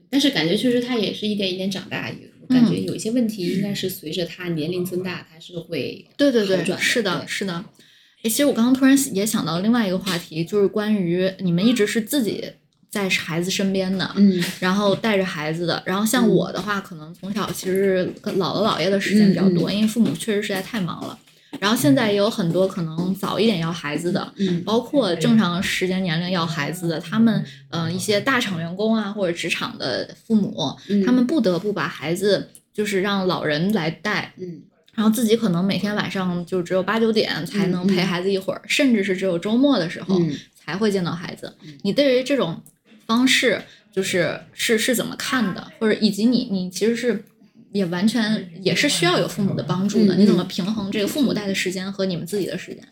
[0.09, 7.53] 但是感觉确实他也是一点一点长大，我感觉有一些问题应该是随着他年龄增大，他是会对对对，是的，是的。
[7.53, 12.43] 哎，其实我刚刚突然也想到另外一个话题，就是关于你们一直是自己
[12.89, 15.81] 在孩子身边的，嗯然后带着孩子的。
[15.85, 21.17] 然后像嗯我的话，可能从小其实跟姥姥姥爷的时间比较多，因为父母确实实在太忙了。
[21.59, 30.55] 然后现在也有很多可能早一点要孩子的，嗯包括正常时间年龄要孩子的，他们嗯、呃一些大厂员工啊或者职场的父母，
[30.89, 34.61] 嗯他们不得不把孩子就是让老人来带，嗯
[34.93, 41.55] 然后自己可能每天晚上就只有八九点才能陪孩子一会儿，甚至是只有周末的时候嗯才会见到孩子。
[41.63, 42.61] 嗯你对于这种
[43.05, 45.67] 方式就是是是怎么看的？
[45.79, 47.23] 或者以及你你其实是
[47.71, 52.83] 也完全也是需要有父母的帮助的，嗯你怎么平衡这个父母带的时间和你们自己的时间？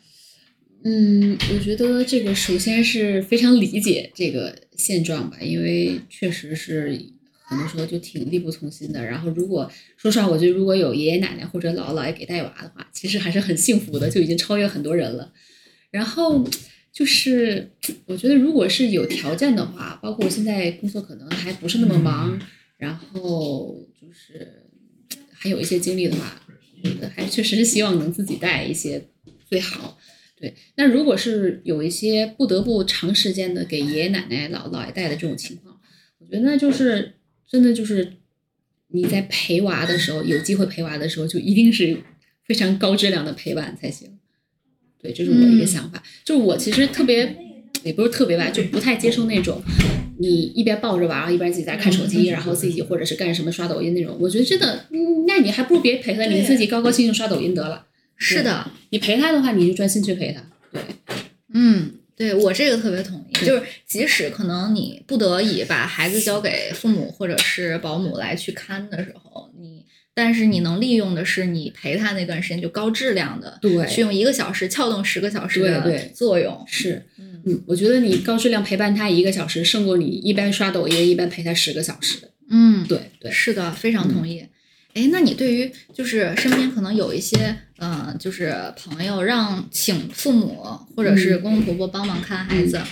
[0.84, 6.98] 嗯，我觉得这个首先是非常理解这个现状吧，因为确实是
[7.44, 9.04] 很多时候就挺力不从心的。
[9.04, 15.34] 然后如果说实话，我觉得如果有爷爷奶奶或者姥姥姥爷给带娃的话，其实还是很幸福的，就已经超越很多人了。
[15.90, 16.48] 然后
[16.94, 17.72] 就是
[18.06, 22.40] 我觉得，如果是有条件的话，包括我现在工作可能还不是那么忙，
[22.78, 24.64] 然后就是
[25.38, 26.42] 还有一些精力的话，
[26.84, 29.08] 我觉得还确实是希望能自己带一些
[29.50, 29.98] 最好。
[30.40, 35.80] 对，那如果是有一些不得不长时间的给爷爷奶奶、姥姥爷带的这种情况，
[36.20, 37.14] 我觉得那就是
[37.50, 38.14] 真的就是
[38.90, 41.98] 你在陪娃的时候，有机会陪娃的时候，就一定是
[42.46, 44.20] 非常高质量的陪伴才行。
[45.02, 46.04] 对，这是我的一个嗯想法。
[46.24, 47.36] 就是我其实特别，
[47.84, 49.60] 也不是特别吧，就不太接受那种
[50.20, 54.18] 你一边抱着娃，一边自己在看手机，然后自己或者是干什么刷抖音那种。
[54.20, 57.86] 我觉得真的，嗯，那你还不如别陪他，你自己高高兴兴刷抖音得了。
[58.16, 60.44] 是的，你陪他的话，你就专心去陪他。
[60.72, 60.82] 对，
[61.54, 69.86] 嗯，对我这个特别同意，就是即使可能你不得已把孩子交给父母或者是保姆来去看的时候，你
[70.18, 82.18] 但是你能利用的是你陪他那段时间就高质量的，对去用一个小时撬动十个小时的对对作用，是，嗯嗯，我觉得你高质量陪伴他一个小时，胜过你一边刷抖音一边陪他十个小时。
[82.50, 84.44] 嗯，对对，是的，非常同意。
[84.96, 90.64] 哎，那你对于就是身边可能有一些呃，就是朋友让请父母
[90.96, 92.86] 或者是嗯公公婆婆帮忙看孩子，嗯，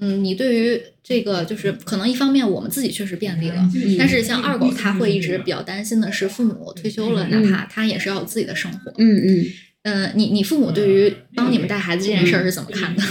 [0.00, 8.92] 你对于这个就是可能一方面我们自己确实便利了，嗯但是像二狗他会一直比较担心的是父母退休了，哪怕他也是要有自己的生活。
[8.98, 9.46] 嗯嗯，
[9.82, 13.02] 嗯，你你父母对于帮你们带孩子这件事儿是怎么看的？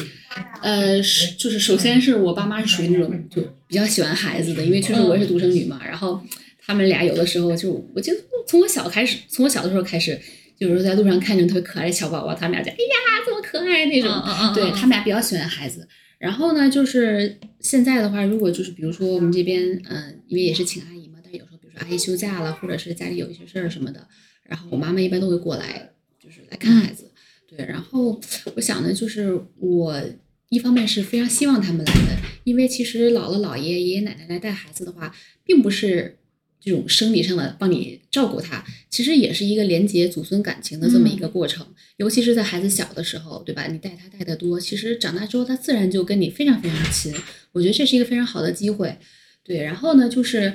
[0.62, 6.22] 呃，是就是首先是我爸妈是属于那种就比较喜欢孩子的，因为确实我也是独生女嘛，然后
[6.66, 8.18] 他们俩有的时候就，我记得
[8.48, 10.20] 从我小开始，从我小的时候开始，
[10.60, 15.88] 有时候在路上看见特别可爱的小宝宝，他们俩就哎呀这么可爱那种，嗯嗯对他们俩比较喜欢孩子。
[16.20, 24.08] 然后呢，就是现在的话，如果就是比如说我们这边，嗯、因为也是请阿姨嘛，但有时候比如说阿姨休假了，或者是家里有一些事儿什么的，
[24.44, 27.12] 然后我妈妈一般都会过来，就是来看孩子。
[27.48, 28.20] 对，然后
[28.56, 30.04] 我想呢，就是我
[30.50, 36.17] 一方面是非常希望他们来的，因为其实姥姥姥爷、爷爷奶奶来带孩子的话，并不是
[36.60, 41.66] 这种生理上的帮你照顾他，其实也是一个连接祖孙感情的这么一个过程。
[41.98, 43.68] 尤其是在孩子小的时候，对吧？
[43.68, 47.14] 你带他带得多，其实长大之后他自然就跟你非常非常亲。
[47.52, 48.96] 我觉得这是一个非常好的机会。
[49.44, 50.54] 对，然后呢，就是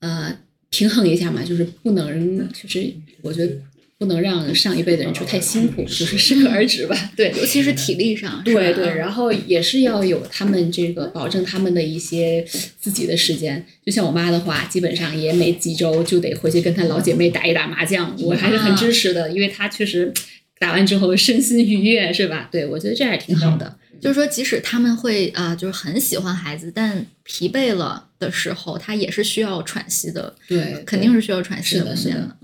[0.00, 0.38] 呃
[0.70, 3.56] 平衡一下嘛，就是不能，就是我觉得
[3.98, 7.10] 不能让上一辈的人就太辛苦，就是适可而止吧。
[7.16, 12.46] 对，尤其是体力上，对对，然后也是要有他们这个保证他们的一些
[12.78, 13.66] 自己的时间。
[13.84, 20.12] 就像我妈的话，基本上也每几周就得回去跟她老姐妹打一打麻将，我还是很支持的，因为她确实
[20.60, 22.48] 打完之后身心愉悦，是吧？
[22.52, 23.76] 对我觉得这样也挺好的。
[24.00, 32.36] 就是说，即使他们会啊、呃就是很喜欢孩子，但疲惫了的时候，他也是需要喘息的，对，肯定是需要喘息是的，是的。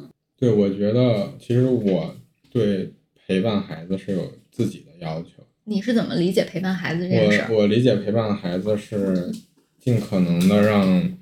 [0.45, 2.15] 对，我觉得其实我
[2.51, 2.93] 对
[3.27, 5.43] 陪伴孩子是有自己的要求。
[5.65, 7.49] 你是怎么理解陪伴孩子这件事儿？
[7.51, 9.33] 我我理解陪伴孩子是
[9.81, 11.17] 尽可能的让，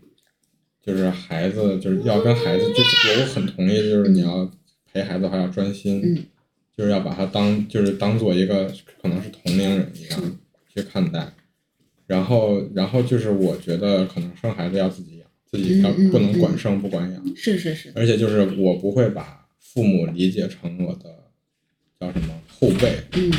[0.85, 4.51] 就是孩子就是要跟孩子，就是我很同意，就是你要
[4.93, 6.25] 陪孩子的话要专心，嗯
[6.77, 10.39] 就是要把他当就是当做一个可能是同龄人一样
[10.75, 11.33] 去看待。
[12.09, 15.22] 然后然后就是我觉得可能生孩子要自己养，
[15.53, 17.23] 自己要不能管嗯生不管养。
[17.37, 21.25] 是是是，而且就是我不会把父母理解成我的
[22.01, 23.31] 叫什么后辈，嗯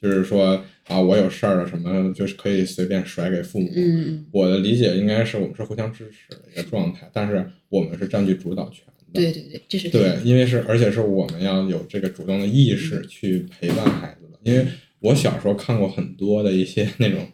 [0.00, 3.70] 就是说啊，我有事儿了什么，就是可以随便甩给父母。
[3.74, 8.92] 嗯，我的理解应该是我们是互相支持的一个状态，但是我们是占据主导权的。
[9.14, 14.38] 对对对，这是对，因为是而且是我们要有这个主动的意识去陪伴孩子的。
[14.42, 14.66] 因为
[15.00, 17.26] 我小时候看过很多的一些 那种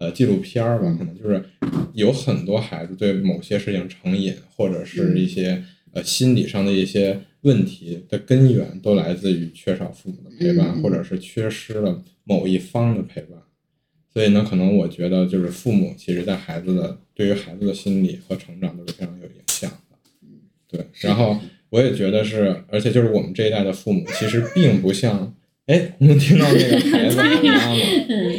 [0.00, 1.44] 呃纪录片儿吧，可能就是
[1.92, 13.38] 有很多孩子对某些事情成瘾，或者是一些呃心理上的一些问题的根源，都来自于缺少父母的陪伴，或者是缺失了某一方的陪伴。
[14.12, 19.96] 所以呢，可能我觉得就是父母其实在孩子的对于孩子的心理和成长都是非常有影响的。
[20.66, 21.38] 对，然后
[21.68, 25.32] 我也觉得是，而且就是我们这一代的父母，其实并不像，
[25.66, 27.74] 哎，我能听到那个孩子的妈妈。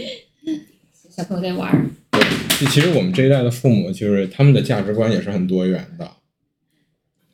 [1.11, 1.85] 小朋友在玩儿，
[2.57, 6.09] 就其实我们这一代的父母，就是他们的价值观也是很多元的。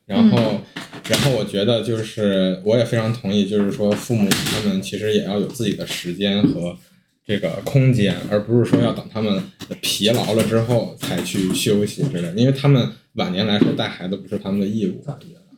[0.07, 0.61] 然后，
[1.07, 6.75] 然后我觉得就是我也非常同意，就是说父母他们其实也要有自己的时间和
[7.23, 9.43] 这个空间，而不是说要等他们
[9.82, 15.05] 疲劳了之后才去休息之类的，因为他们晚年来说带孩子不是他们的义务，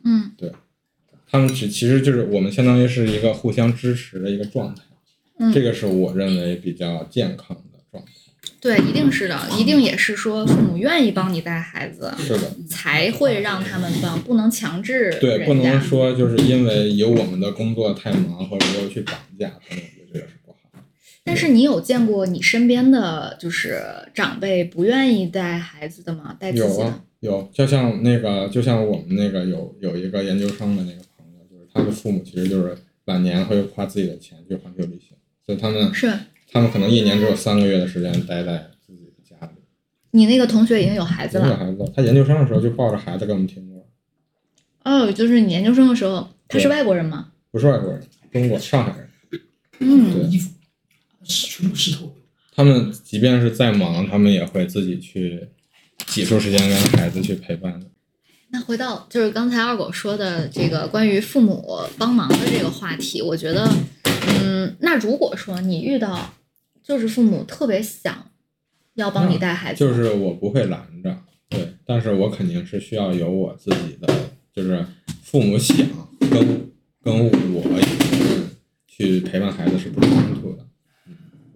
[0.04, 0.32] 嗯。
[1.32, 4.82] 他们只其实就是我们相当于是一个互相支持的一个状态，
[5.38, 5.52] 嗯。
[5.52, 8.10] 这个是我认为比较健康的状态。
[8.60, 12.54] 对，一定是的，一定也是说父母愿意帮你带孩子，是的。
[12.68, 20.78] 才会让他们帮，不能强制对，不能说就是因为有我们的工作太忙或者没有去绑架他们，我觉得这个是不好的。
[21.24, 23.82] 但是你有见过你身边的就是
[24.14, 26.36] 长辈不愿意带孩子的吗？
[26.38, 26.74] 带自己的？
[26.74, 32.76] 有啊，有，就像那个，就像我们那个有有一个研究生的那个朋友，就是他的父母其实就是
[33.06, 35.16] 晚年会花自己的钱去环球旅行，
[35.46, 36.12] 所以他们是
[36.52, 39.52] 他们可能一年只有三个月的时间待在自己的家里。
[40.10, 43.84] 你那个同学已经有孩子了有孩子，他研究生的时候就抱着孩子给我们听歌，
[44.84, 47.28] 哦，就是你研究生的时候，他是外国人吗？
[47.50, 49.08] 不是外国人，中国上海人。
[49.78, 50.50] 嗯，对衣服，
[51.24, 52.14] 是全部湿透。
[52.54, 55.48] 他们即便是再忙，他们也会自己去
[56.06, 57.86] 挤出时间跟孩子去陪伴的。
[58.50, 63.66] 那回到就是刚才二狗说的这个关于父母帮忙的这个话题，我觉得，
[64.42, 66.34] 嗯，那如果说你遇到
[66.82, 68.30] 就是父母特别想
[68.94, 71.16] 要帮你带孩子，就是我不会拦着，
[71.48, 74.12] 对，但是我肯定是需要有我自己的，
[74.54, 74.84] 就是
[75.22, 75.76] 父母想
[76.30, 76.70] 跟
[77.02, 77.62] 跟我
[78.86, 80.66] 去陪伴孩子是不冲突的，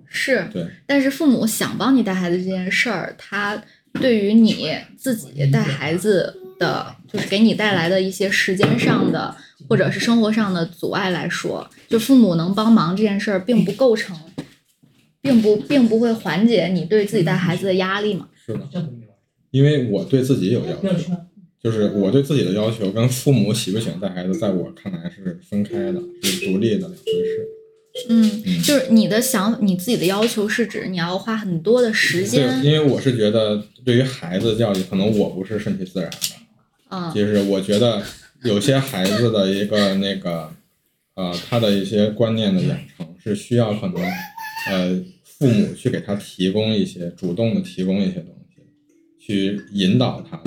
[0.07, 3.63] 是，对，但是父母想帮你带孩子这件事儿，他
[3.95, 9.37] 对于你自己带孩子的，就是给你带来的一些时间上的
[9.69, 14.19] 或者是生活上的阻碍来说，就父母能帮忙这件事儿，并不构成，
[15.25, 18.29] 并不并不会缓解你对自己带孩子的压力嘛。
[18.47, 18.61] 是的。
[19.51, 21.11] 因为我对自己有要求。
[21.65, 27.49] 就是我对自己的要求跟父母喜不喜欢带孩子，在我看来是分开的，是独立的两回事。
[28.11, 36.17] 嗯，嗯就是你的想你自己的要求是指你要花很多的时对，间，因为我是觉得对于孩子的教育，可能我不是顺其自然的。
[36.91, 38.03] 嗯就是我觉得
[38.43, 40.51] 有些孩子的一个那个
[41.15, 44.03] 呃，他的一些观念的养成是需要可能
[44.69, 45.03] 呃
[45.39, 48.63] 父母去给他提供一些主动的提供一些东西，
[49.19, 50.41] 去引导他。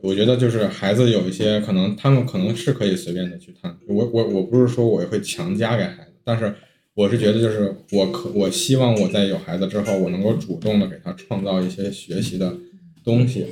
[0.00, 3.76] 我觉得就是孩子有一些可能，他们可能是可以随便的去探。
[3.86, 6.54] 我我我不是说我会强加给孩子，但是
[6.94, 12.56] 我是觉得就是我可我希望我在有孩子之后，我能够主动的给他创造一些学习的
[13.04, 13.46] 东西。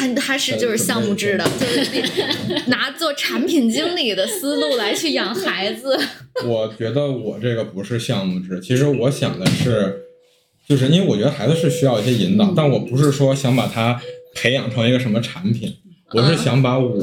[0.00, 5.98] 他他是就是项目制的，就是拿做产品经理的思路来去养孩子。
[6.46, 10.00] 我觉得我这个不是项目制，其实我想的是，
[10.66, 14.00] 就是因为我觉得孩子是需要一些引导，但我不是说想把他
[14.34, 15.76] 培养成一个什么产品，
[16.14, 16.98] 我是想把我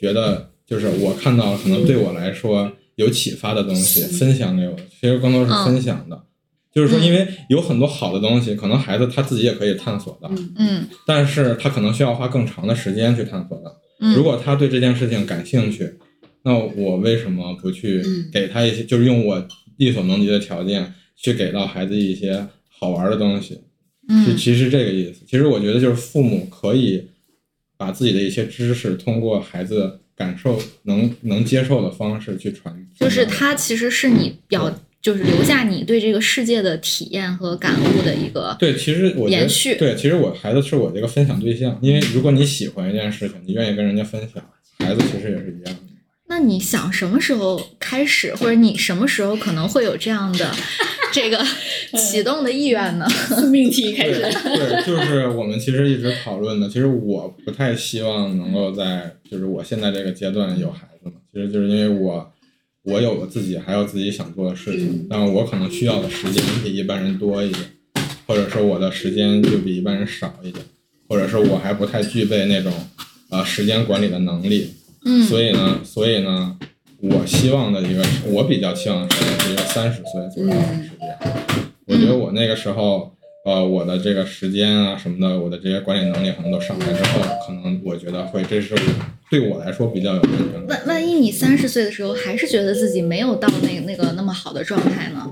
[0.00, 6.22] 觉得就是我看到可能对我来说有启发的东西分享给我，其实更多是分享的。
[6.72, 13.76] 就是说，因为有很多好的东西，可能孩子他自己也可以探索的，嗯但是他可能需要花更长的时间去探索的。
[14.00, 15.92] 嗯，如果他对这件事情感兴趣，
[16.42, 19.46] 那我为什么不去嗯给他一些，就是用我
[19.78, 23.60] 力所能及的条件去给到孩子一些好玩的东西。
[24.08, 25.24] 其嗯其实这个意思。
[25.26, 27.08] 其实我觉得就是父母可以
[27.76, 32.74] 把自己的一些知识通过孩子感受能能接受的方式去传。
[32.98, 34.72] 就是他其实是你表，
[35.02, 38.56] 就是留下你对这个世界的体验和感悟的一个。
[38.58, 44.42] 对，其实我延续对，其实我孩子是我这个分享对象，因为如果你喜欢一件事情，你愿意跟人家分享，
[44.78, 45.80] 孩子其实也是一样的。
[46.28, 50.48] 那你想什么时候开始，或者你什么时候可能会有这样的
[51.12, 51.44] 这个
[51.98, 53.06] 启动的意愿呢？
[53.50, 54.20] 命题开对始。
[54.44, 56.68] 对，就是我们其实一直讨论的。
[56.68, 62.32] 其实我不太希望能够在就是我现在这个阶段有孩子嘛，其实就是因为我
[62.84, 67.62] 我有我自己还有自己想做的事情嗯，但我可能需要的时间比一般人多一点，
[68.26, 70.64] 或者说我的时间就比一般人少一点，
[71.08, 72.72] 或者说我还不太具备那种
[73.28, 74.70] 呃时间管理的能力。
[75.04, 76.58] 嗯所以呢，所以呢，
[76.98, 81.08] 我希望的一个，我比较希望的是一个三十岁左右的时间。
[81.86, 83.14] 我觉得我那个时候，
[83.44, 88.80] 呃，我的这个时间啊什么的，我的这些管理能力可能都上来之后，可能我觉得会，这是我
[89.30, 90.86] 对我来说比较有安全感万。
[90.86, 95.26] 万一你三十岁的时候还是觉得自己没有到那那个那么好的状态呢？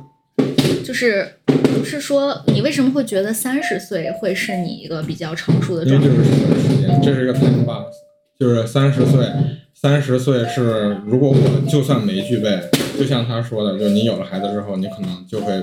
[0.83, 6.09] 就是不是说你为什么会觉得三十岁会是你一个比较成熟的状态？
[6.09, 7.93] 就是这个时间，这是一个 time box，
[8.41, 9.27] 就是三十岁，
[9.75, 12.59] 三十岁是如果我就算没具备，
[12.99, 15.63] 就像他说的，就是你有了孩子之后，你可能就会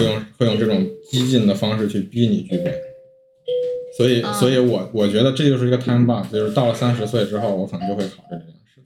[0.00, 2.74] 会用会用这种激进的方式去逼你具备。
[3.96, 8.84] 所以，啊所以我我觉得这就是一个 time box，就是到了三十岁之后，我可能就会考虑这件事情。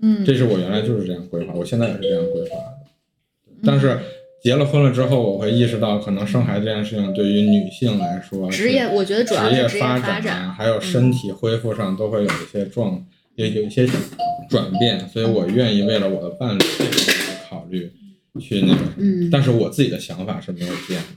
[0.00, 2.74] 嗯，这是我原来就是这样规划，我现在也是这样规划的。
[3.64, 3.98] 但是
[4.40, 10.48] 结了婚了之后，我会意识到，可能生孩子这件事情对于女性来说，职业，我觉得主要职是职业发发展。
[10.52, 13.04] 还有身体恢复上都会有一些状，
[13.34, 13.84] 有有一些
[14.48, 16.84] 转变，所以我愿意为了我的伴侣去
[17.50, 17.90] 考虑，
[18.38, 18.80] 去那个。
[18.96, 21.08] 嗯但是我自己的想法是没有变的，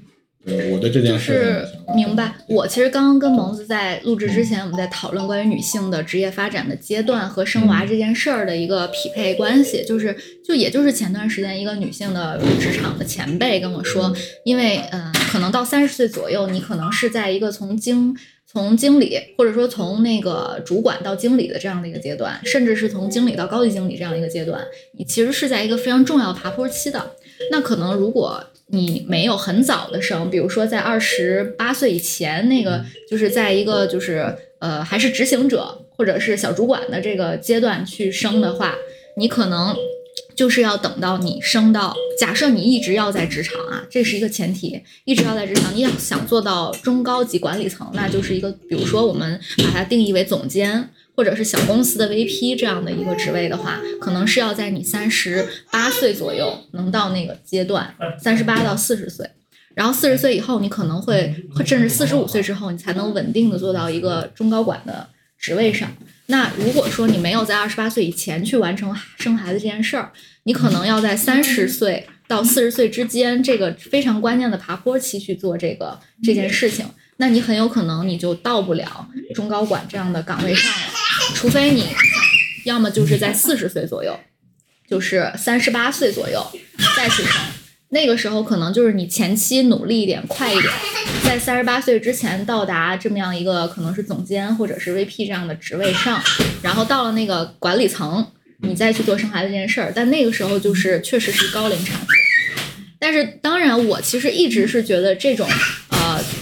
[0.44, 7.68] 对我对这件就事情是明白，我其实刚刚跟蒙子在录制嗯之前，我们在讨论关于女性的职业发展的阶段和生嗯。
[7.68, 14.14] 娃这件事儿的一个匹配关系，就是就也就是前段时间一个女性的职场的前辈跟我说，
[14.44, 18.16] 因为嗯、呃可能到三十岁左右，你可能是在一个从经
[18.46, 24.62] 从经理或者说从那个主管到经理的这样的一个阶段，甚至是从经理到高级经理这样一个阶段，
[24.98, 27.12] 你其实是在一个非常重要的爬坡期的。
[27.50, 38.76] 那可能如果你没有很早的升，比如说在二十八岁以前，那个就是在一个就是呃还是执行者或者是小主管的这个阶段去升的话，
[39.18, 39.76] 你可能
[40.36, 50.90] 就是要等到你升到，假设你一直要在职场啊，这是一个前提，一直要在职场，你要想做到中高级管理层，那就是一个，比如说我们把它定义为总监。
[51.16, 59.30] 或者是小公司的 VP 这样的一个职位的话，可能是要在你三十八岁左右能到那个阶段，三十八到四十岁，
[59.76, 61.36] 然后四十岁以后，你可能会，
[61.66, 65.92] 甚至四十五岁之后，你才能稳定的做到一个中高管的职位上。
[66.28, 70.12] 那如果说你没有在二十八岁以前去完成生孩子这件事儿，
[70.44, 76.86] 你可能要在三十岁到四十岁之间这个非常关键的爬坡期去做这个这件事情。
[77.22, 80.78] 那你很有可能你就到不了中高管这样的岗位上了，
[81.36, 81.86] 除非你，
[82.66, 84.20] 要么就是在四十岁左右，
[84.90, 86.44] 就是三十八岁左右
[86.98, 87.40] 再去升。
[87.90, 90.74] 那个时候可能就是你前期努力一点，快一点，
[91.24, 96.20] 在三十八岁之前到达这么样一个可能是总监或者是 VP 这样的职位上，
[96.64, 98.26] 然后到了那个管理层，
[98.64, 99.94] 你再去做生孩子这件事儿。
[99.96, 102.08] 但那个时候就是确实是高龄产妇。
[102.98, 105.48] 但是当然，我其实一直是觉得这种，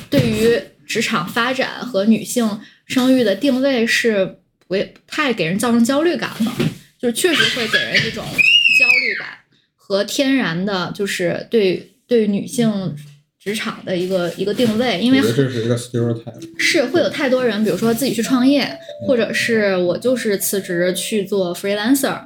[0.10, 4.26] 对于职场发展和女性生育的定位是
[4.68, 6.56] 不不太给人造成焦虑感了，
[7.00, 9.30] 就是确实会给人这种焦虑感
[9.76, 12.96] 和天然的，就是对对女性
[13.40, 16.60] 职场的一个一个定位，因为这是一个 stereotype。
[16.60, 22.20] 是会有太多人，比如说自己去创业，或者是我就是辞职去做 freelancer，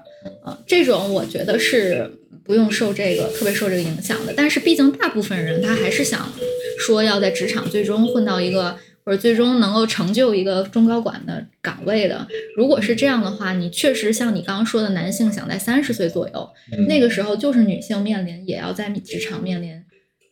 [0.45, 2.09] 呃，这种我觉得是
[2.43, 4.33] 不用受这个特别受这个影响的。
[4.35, 6.31] 但是毕竟大部分人他还是想
[6.79, 12.27] 说要在职场最终混到一个或者最终能够成就一个中高管的岗位的。
[12.55, 19.83] 如果是这样的话，你确实像你刚刚说的，男性想在三十岁左右，嗯那个时候就是女性面临也要在职场面临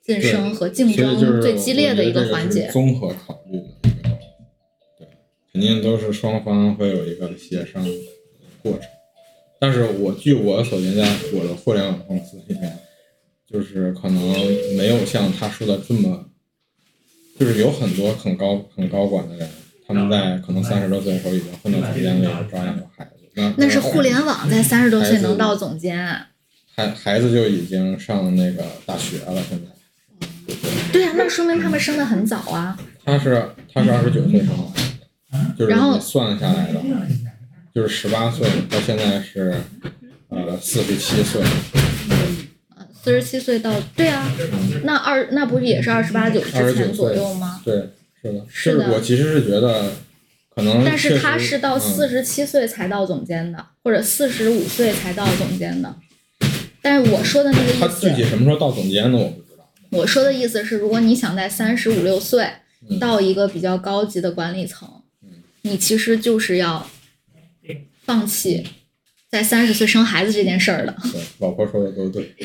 [0.03, 2.69] 晋升和竞争最激烈的一我觉得这是环节。
[2.71, 4.09] 综合考虑的一个，
[4.97, 5.07] 对，
[5.51, 7.89] 肯定都是双方会有一个协商的
[8.63, 8.81] 过程。
[9.61, 12.79] 但是我据我所见，在我的互联网公司里面，
[13.47, 14.19] 就是可能
[14.75, 16.25] 没有像他说的这么，
[17.39, 19.47] 就是有很多很高很高管的人，
[19.87, 23.11] 他们在可能三十多岁的时候已经混到总监位置，照样有孩子。
[23.35, 26.29] 那那是互联网在三十多岁能到总监啊，
[26.75, 30.55] 孩孩子就已经上那个大学了，现在。
[30.91, 32.75] 对啊，那说明他们生的很早啊。
[33.05, 36.87] 他是他是二十九岁生的，就是然后你算下来的话，
[37.73, 39.55] 就是十八岁到现在是
[40.29, 41.41] 呃四十七岁，
[43.03, 44.29] 四十七岁到对啊，
[44.83, 47.61] 那二那不是也是二十八九之前左岁右吗？
[47.63, 47.89] 对，
[48.21, 49.93] 是的，是的我其实是觉得
[50.53, 55.95] 可能但是他是到嗯四十七岁才到总监的，或者四十五岁才到总监的。
[56.81, 59.17] 但是我说的那个他意思，具体什么时候到总监的？
[59.17, 59.69] 我不知道。
[59.91, 62.49] 我说的意思是，如果你想在三十五六岁
[62.89, 64.89] 嗯到一个比较高级的管理层，
[65.61, 66.87] 你其实就是要
[68.11, 68.61] 放弃
[69.31, 70.93] 在三十岁生孩子这件事儿的。
[71.13, 72.35] 对，老婆说的都对。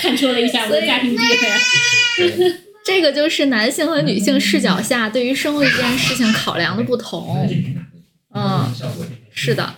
[0.00, 2.54] 看出了一下我的家庭地位。
[2.86, 7.48] 这个就是男性和女性视角下对于生育这件事情考量的不同。
[8.32, 8.72] 嗯，
[9.32, 9.74] 是的，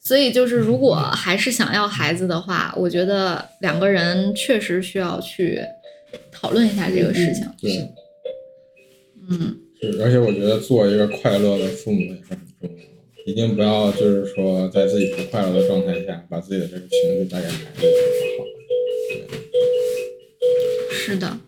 [0.00, 5.60] 所以就是如果还是想要孩子的话，我觉得两个人确实需要去
[6.32, 7.46] 讨论一下这个事情。
[7.60, 7.88] 对，
[9.28, 12.89] 嗯，是，而且我觉得做一个快乐的父母也是很重要的，
[13.26, 18.48] 一定不要就是说在自己不快乐的状态下，把自己的这个情绪带给孩子，是不好。
[20.92, 21.38] 是的。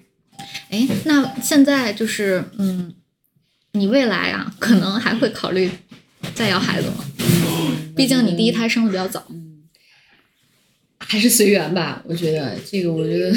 [0.71, 2.95] 哎，那现在就是嗯，
[3.73, 5.71] 你未来啊，可能还会考虑
[6.35, 7.05] 再要孩子吗？
[7.97, 9.27] 毕竟你第一胎生的比较早。
[10.99, 13.31] 还是随缘吧，我觉得这个，我觉得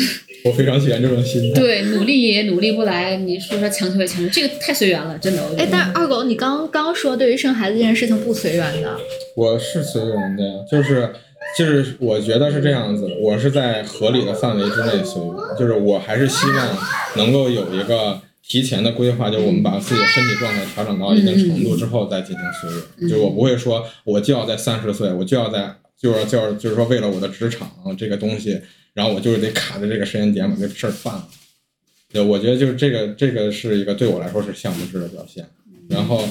[0.46, 1.60] 我非常喜欢这种心态。
[1.60, 5.42] 对，努力也努力不来，你说说强求也强求，这个太随缘了，真的。
[5.58, 8.96] 哎，但是二狗，你刚刚说对于生孩子这件事情不随缘的，
[9.36, 11.10] 我是随缘的呀，就是
[11.58, 16.78] 就是我觉得是这样子，我是在合理的范围之内随缘，就是我还是希望
[17.18, 27.68] 能够有一个提前的规划，就是我们把自己的身体状态调整到一定程度之后再进行随缘，就是我不会说我就要在三十岁，我就要在就是就是就是说为了我的职场
[27.98, 28.62] 这个东西，
[28.96, 31.28] 然后我就是得卡在这个时间点把这个事儿办了。
[32.12, 35.46] 对，我觉得就是这个这个是一个对我来说是项目制的表现，
[35.88, 36.28] 然后。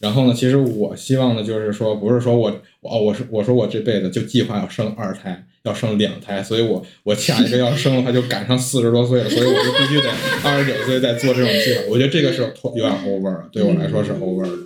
[0.00, 10.10] 然后呢，其实我希望的就是说，不是说我我哦，我是我说我这辈子就计划要生二胎，要生两胎，所以我我下一个要生的话就赶上四十多岁了，所以我就必须得
[10.42, 11.80] 二十九岁再做这种计划。
[11.88, 14.58] 我觉得这个是有点 over 了，对我来说是 over 的。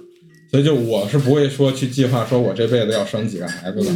[0.51, 3.93] 所以就我是不会说去计划说我这辈子要生几个孩子的，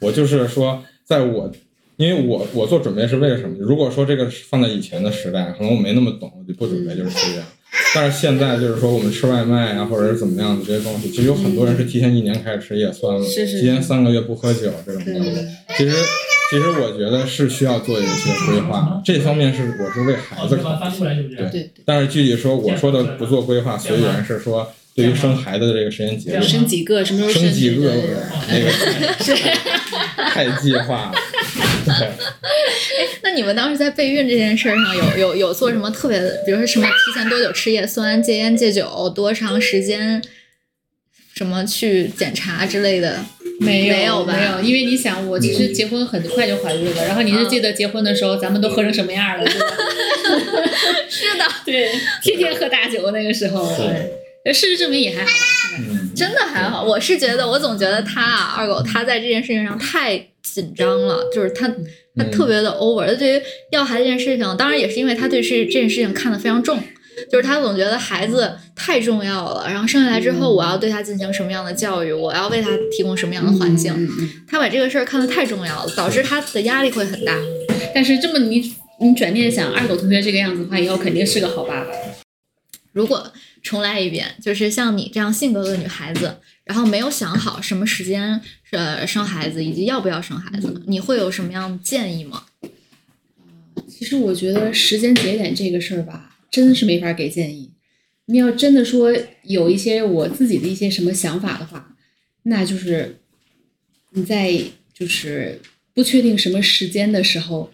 [0.00, 1.50] 我就是说在我。
[1.96, 3.56] 因为我我做准备是为了什么？
[3.60, 7.42] 如果说这个放在以前的时代，可能我没那么懂，我就不准备就是随缘。
[7.94, 15.30] 但是现在就是说，我们吃外卖啊，或者是怎么样的这些东西，其实有很多人是提前一年开始吃叶酸了，是是提前三个月不喝酒这种东西。
[15.76, 15.94] 其实，
[16.50, 21.34] 其实我觉得是需要做一些规划，这方面是我是为孩子考虑。
[21.34, 28.02] 对对，但是具体说，我说的不做规划随缘是说，对于生孩子的这个时间节点，生几个，什么时候生几个对
[28.50, 28.70] 那个
[30.28, 31.14] 太计划了。
[31.84, 32.08] 对。
[33.22, 40.22] 那你们当时在备孕这件事儿上有有有做什么特别的，比如说什么提前多久吃叶酸、戒烟戒酒、多长时间，
[41.34, 43.24] 什么去检查之类的？
[43.60, 49.66] 没有没有吧没有，因为你想，我其实结婚很快就怀孕了，然后你是记得结婚的时候咱们都喝成什么样了，对吧？
[51.08, 51.92] 是的， 对，
[52.22, 53.72] 天天喝大酒那个时候，
[54.42, 55.36] 对，事实证明也还好吧，
[55.76, 56.00] 是吧？
[56.12, 56.84] 嗯，真的还好。
[56.84, 61.68] 我是觉得，我总觉得他啊，二狗他在这件事情上太紧张了，就是他
[62.16, 63.06] 他特别的 over。
[63.06, 66.82] 他对于要孩子这件事情，当然也是因为他对是这件事情看得非常重。
[67.30, 74.08] 就是他总觉得孩子太重要了，然后生下来之后，我要对他进行什么样的教育，我要为他提供什么样的环境，
[74.48, 77.36] 他把这个事儿看得太重要了，导致他的压力会很大。
[77.94, 81.90] 但是这么你你转念想，二狗同学这个样子的话，以后肯定是个好爸爸。
[82.92, 83.30] 如果
[83.62, 88.40] 重来一遍，就是像你这样性格的女孩子，然后没有想好什么时间
[88.72, 92.44] 呃生孩子，以及要不要生孩子，你会有什么样的建议吗？
[93.88, 97.70] 其实我觉得时间节点这个事儿吧，真的是没法给建议。
[98.26, 99.12] 你要真的说
[99.44, 101.96] 有一些我自己的一些什么想法的话，
[102.44, 103.20] 那就是
[104.10, 104.60] 你在
[104.92, 105.60] 就是
[105.94, 107.72] 不确定什么时间的时候，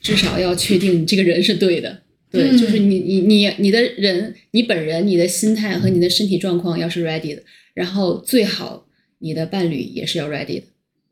[0.00, 2.02] 至少要确定你这个人是对的。
[2.30, 7.42] 对，嗯就是你你你你的人，你本人，你的心态和你的身体状况要是 ready 的，
[7.74, 8.86] 然后最好
[9.18, 10.62] 你的伴侣也是要 ready 的。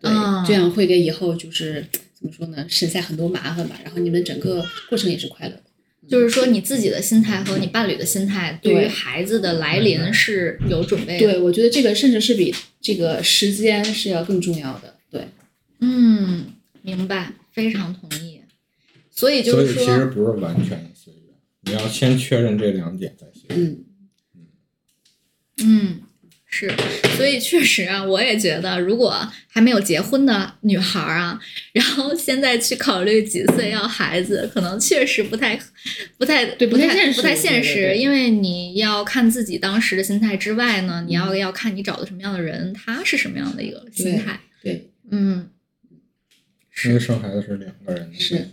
[0.00, 1.86] 对，啊这样会给以后就是
[2.18, 3.80] 怎么说呢，省下很多麻烦吧。
[3.84, 5.62] 然后你们整个过程也是快乐的。
[6.08, 11.18] 就是说你自己的心态和你伴侣的心态，对于孩子的来临是有准备的。
[11.18, 14.94] 对，我觉得这个甚至是比这个时间是要更重要的。
[15.10, 15.22] 对，
[15.80, 16.44] 嗯，
[16.82, 18.25] 明白，非常同意。
[19.16, 23.66] 所以就所以是说，其实不是完全的随缘，你要先确认这两点再随缘。
[23.66, 23.84] 嗯，
[25.64, 26.02] 嗯，
[26.44, 26.70] 是，
[27.16, 31.40] 所以确实啊，我也觉得，如果还没有结婚的女孩儿啊，
[31.72, 35.58] 然后现在去考虑几岁要孩子，可能确实不太、
[36.18, 37.98] 不太、对不不太现实不太现对对实，对。
[37.98, 44.38] 因为你要看自己当时的心态之外呢，你要要看你找的什么样的人，他是什么样的一个心态。
[44.62, 45.48] 对，嗯，
[46.84, 48.48] 因为生孩子是两个人的是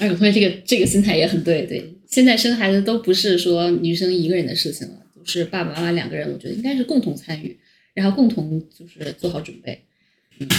[0.00, 7.58] 二狗同学这个这个心态也很对，对，现在生孩子都不是说女生一个人的事情了，都是爸爸妈妈两个人，我觉得应该是共同参与，
[7.94, 9.82] 然后共同就是做好准备。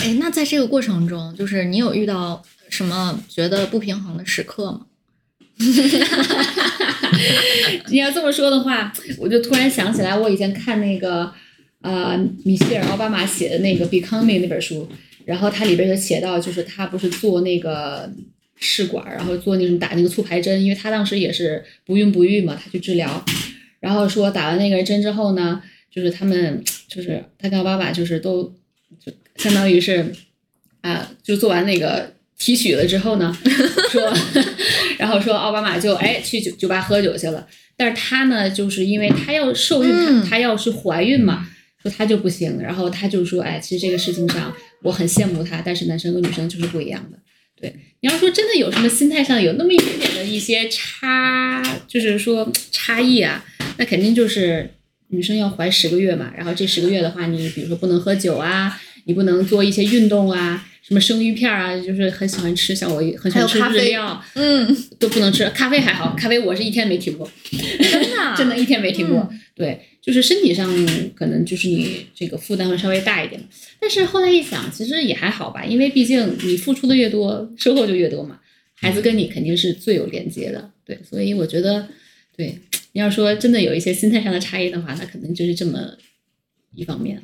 [0.04, 4.86] 哎，那在这个过程中，就是你有遇到什么觉得不平衡的时刻吗？
[7.90, 11.32] 你要这么说的话，我就突然想起来，我以前看那个
[11.82, 14.88] 呃米歇尔奥巴马写的那个《Becoming》那本书，
[15.26, 18.12] 然后它里边就写到，就是他不是做那个
[18.60, 23.26] 试管，然后做那种打那个促排针，因为他当时也是不孕不育嘛，他去治疗，
[23.80, 28.43] 然后说打完那个针之后呢，就是他们就是他跟奥巴马就是都
[29.03, 30.14] 就相当于是
[30.82, 33.38] 啊、就做完那个提取了之后呢，
[33.89, 34.14] 说，
[34.97, 37.45] 然后说奥巴马就哎去酒酒吧喝酒去了，
[37.76, 40.24] 但是他呢，就是因为他要受孕，嗯。
[40.24, 41.49] 他他要是怀孕嘛，
[41.82, 47.20] 说他就不行，然后他就说，哎，其实这个事情上我很羡慕他，但是男生跟女生就是不一样的。
[47.60, 53.43] 对，你要说真的有什么心态上有那么一点点的一些差，就是说差异啊，
[53.78, 54.70] 那肯定就是
[55.10, 65.50] 女生要怀十个月嘛，然后这十个月的话，你比如说不能喝酒啊，你不能做一些运动啊，什么生鱼片啊，就是很喜欢吃，像我很喜欢吃日料，嗯，都不能吃。
[65.50, 69.28] 咖啡还好，咖啡我是一天没停过，真的啊 真的，一天没停过。
[69.30, 70.68] 嗯对，就是身体上
[71.14, 73.41] 可能就是你这个负担会稍微大一点，
[73.80, 78.39] 但是后来一想，其实也还好吧，因为毕竟你付出的越多，收获就越多嘛。
[78.76, 81.89] 孩子跟你肯定是最有连接的，对，所以我觉得，
[82.38, 82.58] 对，
[82.93, 85.97] 你要说真的有一些心态上的差异的话，那可能就是这么
[86.74, 87.22] 一方面。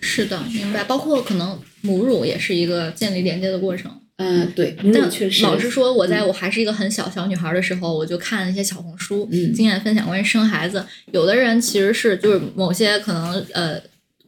[0.00, 0.82] 是的，明白。
[0.84, 3.99] 包括可能母乳也是一个建立连接的过程。
[4.22, 5.42] 嗯，对，那确实。
[5.42, 10.84] 老实说，我在嗯我还是一个很小小女孩的时候，我就看一些小红书，嗯经验分享关于生孩子。
[11.12, 13.80] 有的人其实是就是某些可能呃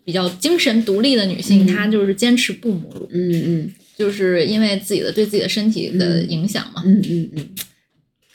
[0.03, 6.83] 比较精神独立的女性，嗯她就是坚持不母乳，嗯嗯就是因为自己的对自己的身体的影响嘛。
[6.87, 7.49] 嗯嗯嗯，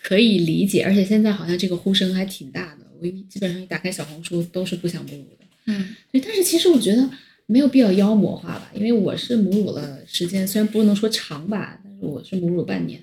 [0.03, 0.83] 可以理解。
[0.83, 5.45] 而且现在好像这个呼声还挺大的，我一基本上一打开小红书都是不想母乳的。
[5.65, 7.09] 嗯对，但是其实我觉得
[7.47, 13.01] 没有必要妖魔化吧，因为我是母乳了时间，虽然不能说长吧，但是我是母乳半年，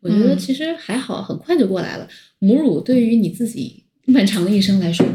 [0.00, 0.38] 我觉得嗯。
[0.38, 2.08] 其实还好，很快就过来了。
[2.38, 5.06] 母乳对于你自己漫长的一生来说，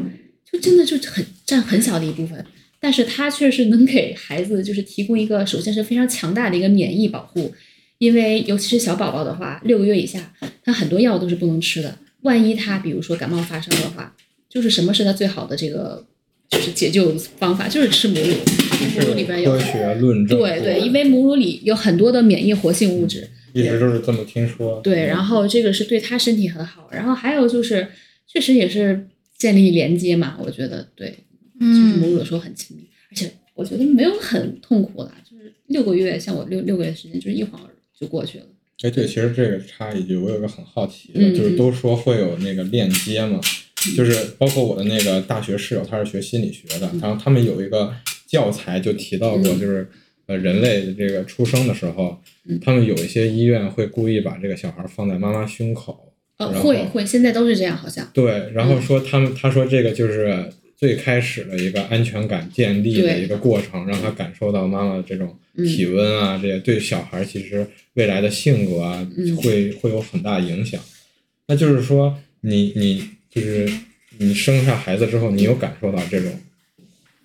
[0.50, 2.46] 就真的就很占很小的一部分，
[2.80, 7.52] 但是它确实能给孩子就是提供一个首先是非常强大的一个免疫保护，
[7.98, 14.16] 因为尤其是小宝宝的话，六个月以下，他很多药都是不能吃的，万一他比如说感冒发烧的话，
[14.48, 16.06] 就是什么是他最好的这个
[16.50, 18.34] 就是解救方法，就是吃母乳，
[18.96, 20.38] 母乳里边有科学论证。
[20.38, 24.80] 对对，因为母乳里有很多的免疫活性物质，一直都是这么听说。
[24.82, 27.88] 对，然后这个是对他身体很好，然后还有就是
[28.26, 31.10] 确实也是建立连接嘛，我觉得对，
[31.60, 37.60] 就是母嗯乳的时候很亲密，而且我觉得没有很痛苦的，就是六个月，像我六六个月时间，就是一晃
[38.00, 38.46] 就过去了。
[38.84, 43.42] 哎，对，其实这个插一句，我有个很好奇的，嗯就是都说会有那个链接嘛，
[43.96, 47.94] 就是包括我的那个大学室友，他是学心理学的，然后他们有一个
[48.26, 49.60] 教材就提到过，嗯。
[49.60, 49.88] 就是
[50.26, 58.10] 呃人类的这个出生的时候嗯，他们有一些医院会故意把这个小孩放在妈妈胸口，呃，会会，现在都是这样，好像。
[58.14, 65.66] 对，然后说他们他说这个就是最开始的一个安全感建立的一个过程，让他感受到妈妈的这种嗯。
[65.66, 69.36] 体温啊，这些对小孩其实未来的性格啊，嗯。
[69.38, 70.82] 会会有很大影响。
[71.48, 73.02] 那就是说，你你
[73.42, 73.72] 就是
[74.18, 76.32] 你生下孩子之后，你有感受到这种，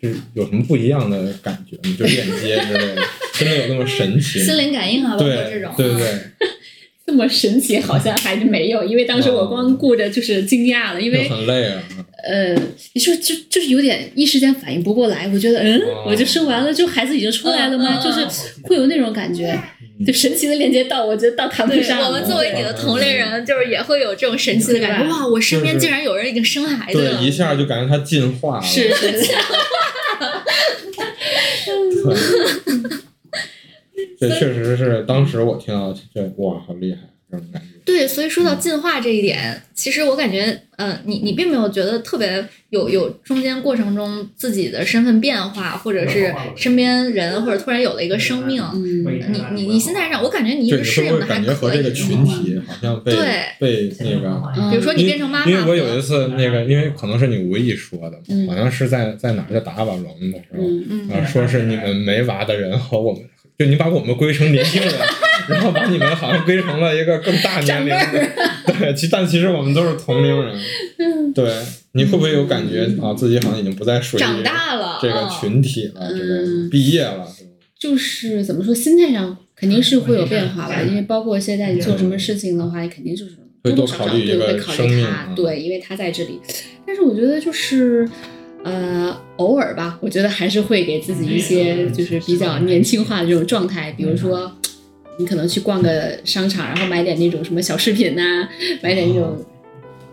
[0.00, 1.96] 就是有什么不一样的感觉吗？
[1.98, 3.02] 就链接之类的，
[3.34, 4.40] 真的有那么神奇？
[4.44, 6.48] 心灵感应啊，包括对这种，对对啊对，
[7.06, 11.82] 这么神奇，好像还是没有，因为当时我光顾着就是惊讶了，因为就很累啊。
[12.24, 12.54] 呃，
[12.92, 18.00] 你说就就是有点一时间反应不过来，我觉得嗯，哦我就生完了，就孩子已经出来了吗？
[18.02, 18.24] 就是
[18.62, 19.58] 会有那种感觉，
[20.06, 22.06] 就神奇的链接到，我觉得到谈不对，上了。
[22.06, 25.08] 我们作为你的同类人，就是也会有这种神奇的感觉。
[25.10, 27.26] 哇，我身边竟然有人已经生孩子了对，。
[27.26, 28.62] 一下就感觉他进化了。
[28.62, 29.32] 是是是，
[34.20, 36.98] 对，这确实是当时我听到这哇，好厉害。
[37.84, 51.78] 对，所以说到进化这一点，其实我感觉，呃，你你并没有觉得特别有有中间过程中自己的身份变化，或者是身边人或者突然有了一个生命，嗯，你你你心态上，我感觉你一对，直适应的还感觉和可以。
[51.78, 53.26] 这个群体好像被对
[53.58, 53.92] 被。
[53.98, 54.42] 那个？
[54.56, 54.70] 嗯。
[54.70, 58.46] 比如说你变成妈妈，因为我有一次那个，因为可能是你无意说的，嗯。
[58.46, 61.08] 好像是在在哪儿叫达瓦龙的时候，嗯。
[61.08, 61.10] 嗯。
[61.10, 63.22] 啊，说是你们没娃的人和我们，
[63.62, 64.92] 就你把我们归成年轻人，
[65.48, 67.88] 然后把你们好像归成了一个更大年龄。
[67.88, 68.28] 的，
[68.78, 71.44] 对，其但其实我们都是同龄人，对，
[71.92, 77.26] 你会不会有感觉啊，自己好像已经不再属于长大了，这个嗯群体了，这个嗯毕业了，
[77.78, 77.96] 就。
[77.96, 83.32] 是怎么说，心态上肯定是会有变化吧，因为包括现在你做什么事情的话，你肯定就是
[83.62, 86.40] 会多多多少少考虑一个对会考生命虑他啊，对，因为他在这里。
[86.84, 88.08] 但是我觉得就是。
[88.64, 94.50] 呃，偶尔吧，我觉得还是会给自己一些就是比较年轻化的这种状态，比如说，
[95.18, 98.48] 你可能去逛个商场，然后买点那种什么小饰品呐、
[98.82, 99.44] 买点那种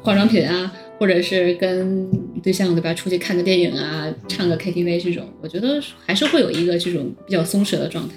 [0.01, 2.09] 化妆品啊，或者是跟
[2.41, 8.15] 对象对吧出去看个电影啊，唱个 KTV 这种，我觉得还是会有一个这种比较松弛的状态。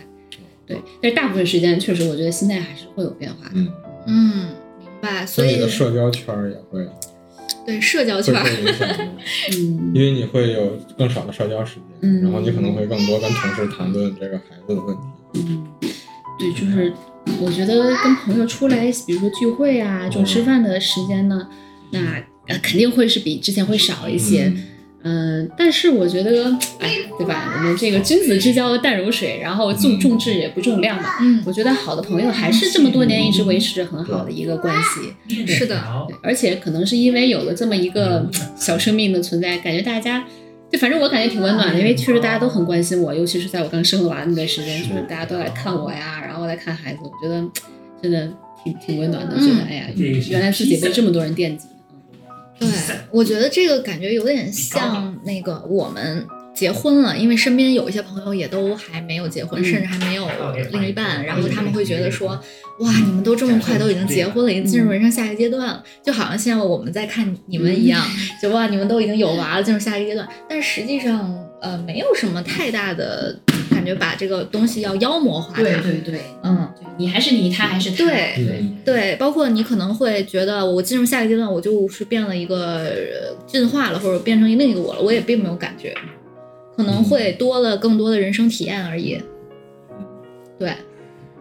[0.65, 3.55] 对，但是大部分时间确实，我觉得心态还是会有变化的。
[3.57, 3.69] 嗯，
[4.07, 4.47] 嗯，
[4.79, 5.27] 明白。
[5.27, 6.87] 所以所以你的社交圈儿也会
[7.65, 8.35] 对社交圈。
[9.57, 15.03] 嗯因为你会有更少的社交时间，嗯然后你可能会更多跟同事谈论这个孩子的问题。
[15.35, 15.67] 嗯，
[16.39, 16.93] 对，就是
[17.41, 21.49] 我觉得跟朋友出来，比如说聚会啊，这种吃饭的时间呢，
[21.91, 22.01] 那
[22.49, 24.45] 呃肯定会是比之前会少一些。
[24.47, 24.65] 嗯
[25.05, 26.45] 嗯，但是我觉得，
[26.79, 27.53] 哎，对吧？
[27.57, 31.09] 我们这个君子之交淡如水，然后重重质也不重量嘛。
[31.21, 35.47] 嗯，我觉得好的朋友还是这么多年一直维持着很好的一个关系。
[35.47, 35.83] 是的，
[36.23, 40.25] 而且可能是因为有了这么一个小生命的存在，感觉大家，
[40.71, 47.45] 就反正我感觉挺温暖的，因为确实大家都很关心我，尤其是在我刚生了娃那段时间，就是大家都来看我呀，然后来看孩子，我觉得
[48.01, 48.33] 真的
[48.63, 49.87] 挺挺温暖的，觉得哎呀，
[50.31, 51.67] 原来自己被这么多人惦记。
[52.71, 59.65] 对，我觉得这个感觉有点像那个我们结婚了，因为身边有一些朋友也都还没有结婚，嗯。
[59.65, 60.29] 甚至还没有
[60.71, 62.29] 另一半，然后他们会觉得说，
[62.81, 68.07] 哇，你们都这么快都已经结婚了，已经进入人生下一个阶段了，就好像现在我们在看你们一样，
[68.43, 73.39] 就哇，你们都已经有娃了，进入下一个阶段，但实际上，呃，没有什么太大的
[73.83, 75.55] 感觉，把这个东西要妖魔化。
[75.55, 77.97] 对对对，嗯，对你还是你，他还是他。
[77.97, 85.95] 对嗯对，包括你可能会觉得我进入下一个阶段，我就是变了一个呃进化了，或者变成另一个我了，我也并没有感觉，
[86.77, 89.21] 可能会多了更多的人生体验而已。
[90.59, 90.73] 对，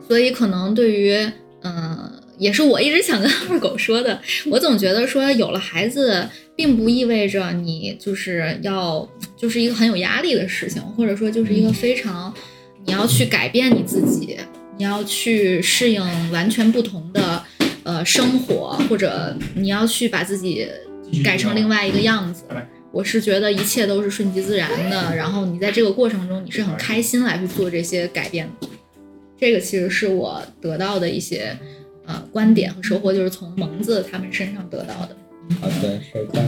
[0.08, 1.32] 所以可能对于嗯、
[1.64, 2.12] 呃
[2.42, 12.34] 也是我一直想跟二狗说的，我总觉得说有了孩子，并不意味着你就是要就是一个很有压力的事情，或者说就是一个非常
[12.84, 14.39] 你要去改变你自己，
[14.76, 17.44] 你要去适应完全不同的
[17.84, 20.68] 呃生活，或者你要去把自己
[21.24, 22.46] 改成另外一个样子。
[22.92, 28.68] 我是觉得一切都是顺其自然的，然后你在这个过程中你是很开心来去做这些改变的。
[29.39, 31.56] 这个其实是我得到的一些
[32.06, 35.16] 呃观点和收获，就是从萌子他们身上得到的。
[35.60, 36.41] 好的，收到。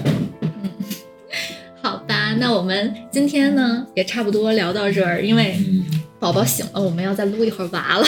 [1.82, 5.84] 好吧，那我们今天呢也差不多聊到这儿，因为嗯，
[6.20, 8.06] 宝宝醒了，我们要再撸一会儿娃了。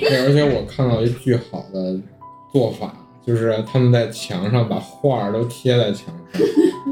[0.00, 2.00] 对，而且我看到一巨好的
[2.50, 2.96] 做法，
[3.26, 6.42] 就是他们在墙上把画儿都贴在墙上，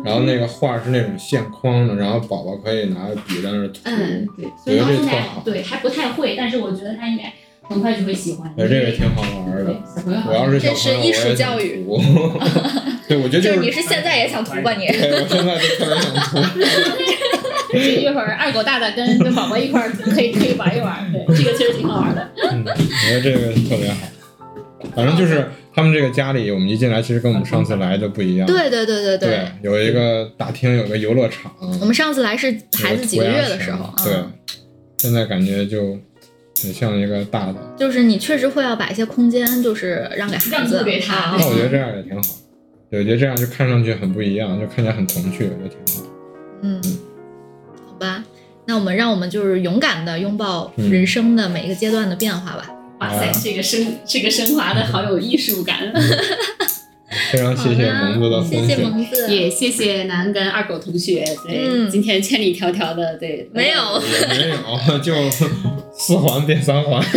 [0.05, 3.81] 然后那个画儿是那种线框的，然后宝宝可以拿着笔在那儿涂。
[3.85, 7.33] 嗯，对，我觉得这特所以到现在好，对还不太会，但是我觉得他应该
[7.69, 8.49] 很快就会喜欢。
[8.57, 9.75] 哎，这个挺好玩的。
[10.29, 12.03] 我要是小这是艺术朋友我也想教育涂
[13.09, 14.87] 对，我觉得就是是你是现在也想涂吧你？
[14.87, 16.39] 对，我现在就特别想涂。
[17.77, 22.31] 一会儿二狗大大跟跟宝宝一块儿可以可以玩一玩，对，这个确实挺好玩的。
[22.51, 24.07] 嗯，我觉得这个特别好。
[24.95, 25.45] 反正就是
[25.75, 28.47] 他们这个家里，我们一进来，其实跟我们上次来的不一样。
[28.47, 31.51] 对对对对对，有一个大厅，有个游乐场。
[31.81, 34.33] 我们上次来是孩子几个月的时候，对嗯，，
[34.99, 35.99] 现在感觉就
[36.63, 37.55] 很像一个大的。
[37.77, 42.29] 就是你确实会要把一些空间，就是让给孩子，给他啊那我觉得这样也挺好。
[42.91, 46.03] 对，我觉得这样就看上去很不一样，就看起来很童趣，我觉得挺好。
[46.63, 46.81] 嗯，
[47.87, 48.25] 好吧，
[48.67, 52.71] 那我们让我们就是勇敢的拥抱嗯人生的每一个阶段的变化吧。
[53.01, 55.79] 哇塞，这个升这个升华的好有艺术感。
[57.35, 58.69] 非常谢谢好啦萌子的分享。
[58.69, 65.13] 谢谢萌子，也谢谢南跟二狗同学，对，嗯今天千里迢迢的，对，没有也没有， 就
[65.93, 67.03] 四环变三环。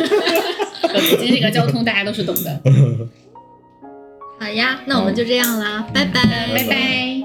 [0.92, 2.62] 北京这个交通大家都是懂的。
[4.40, 6.22] 好呀，那我们就这样啦，拜拜，
[6.56, 7.17] 拜拜。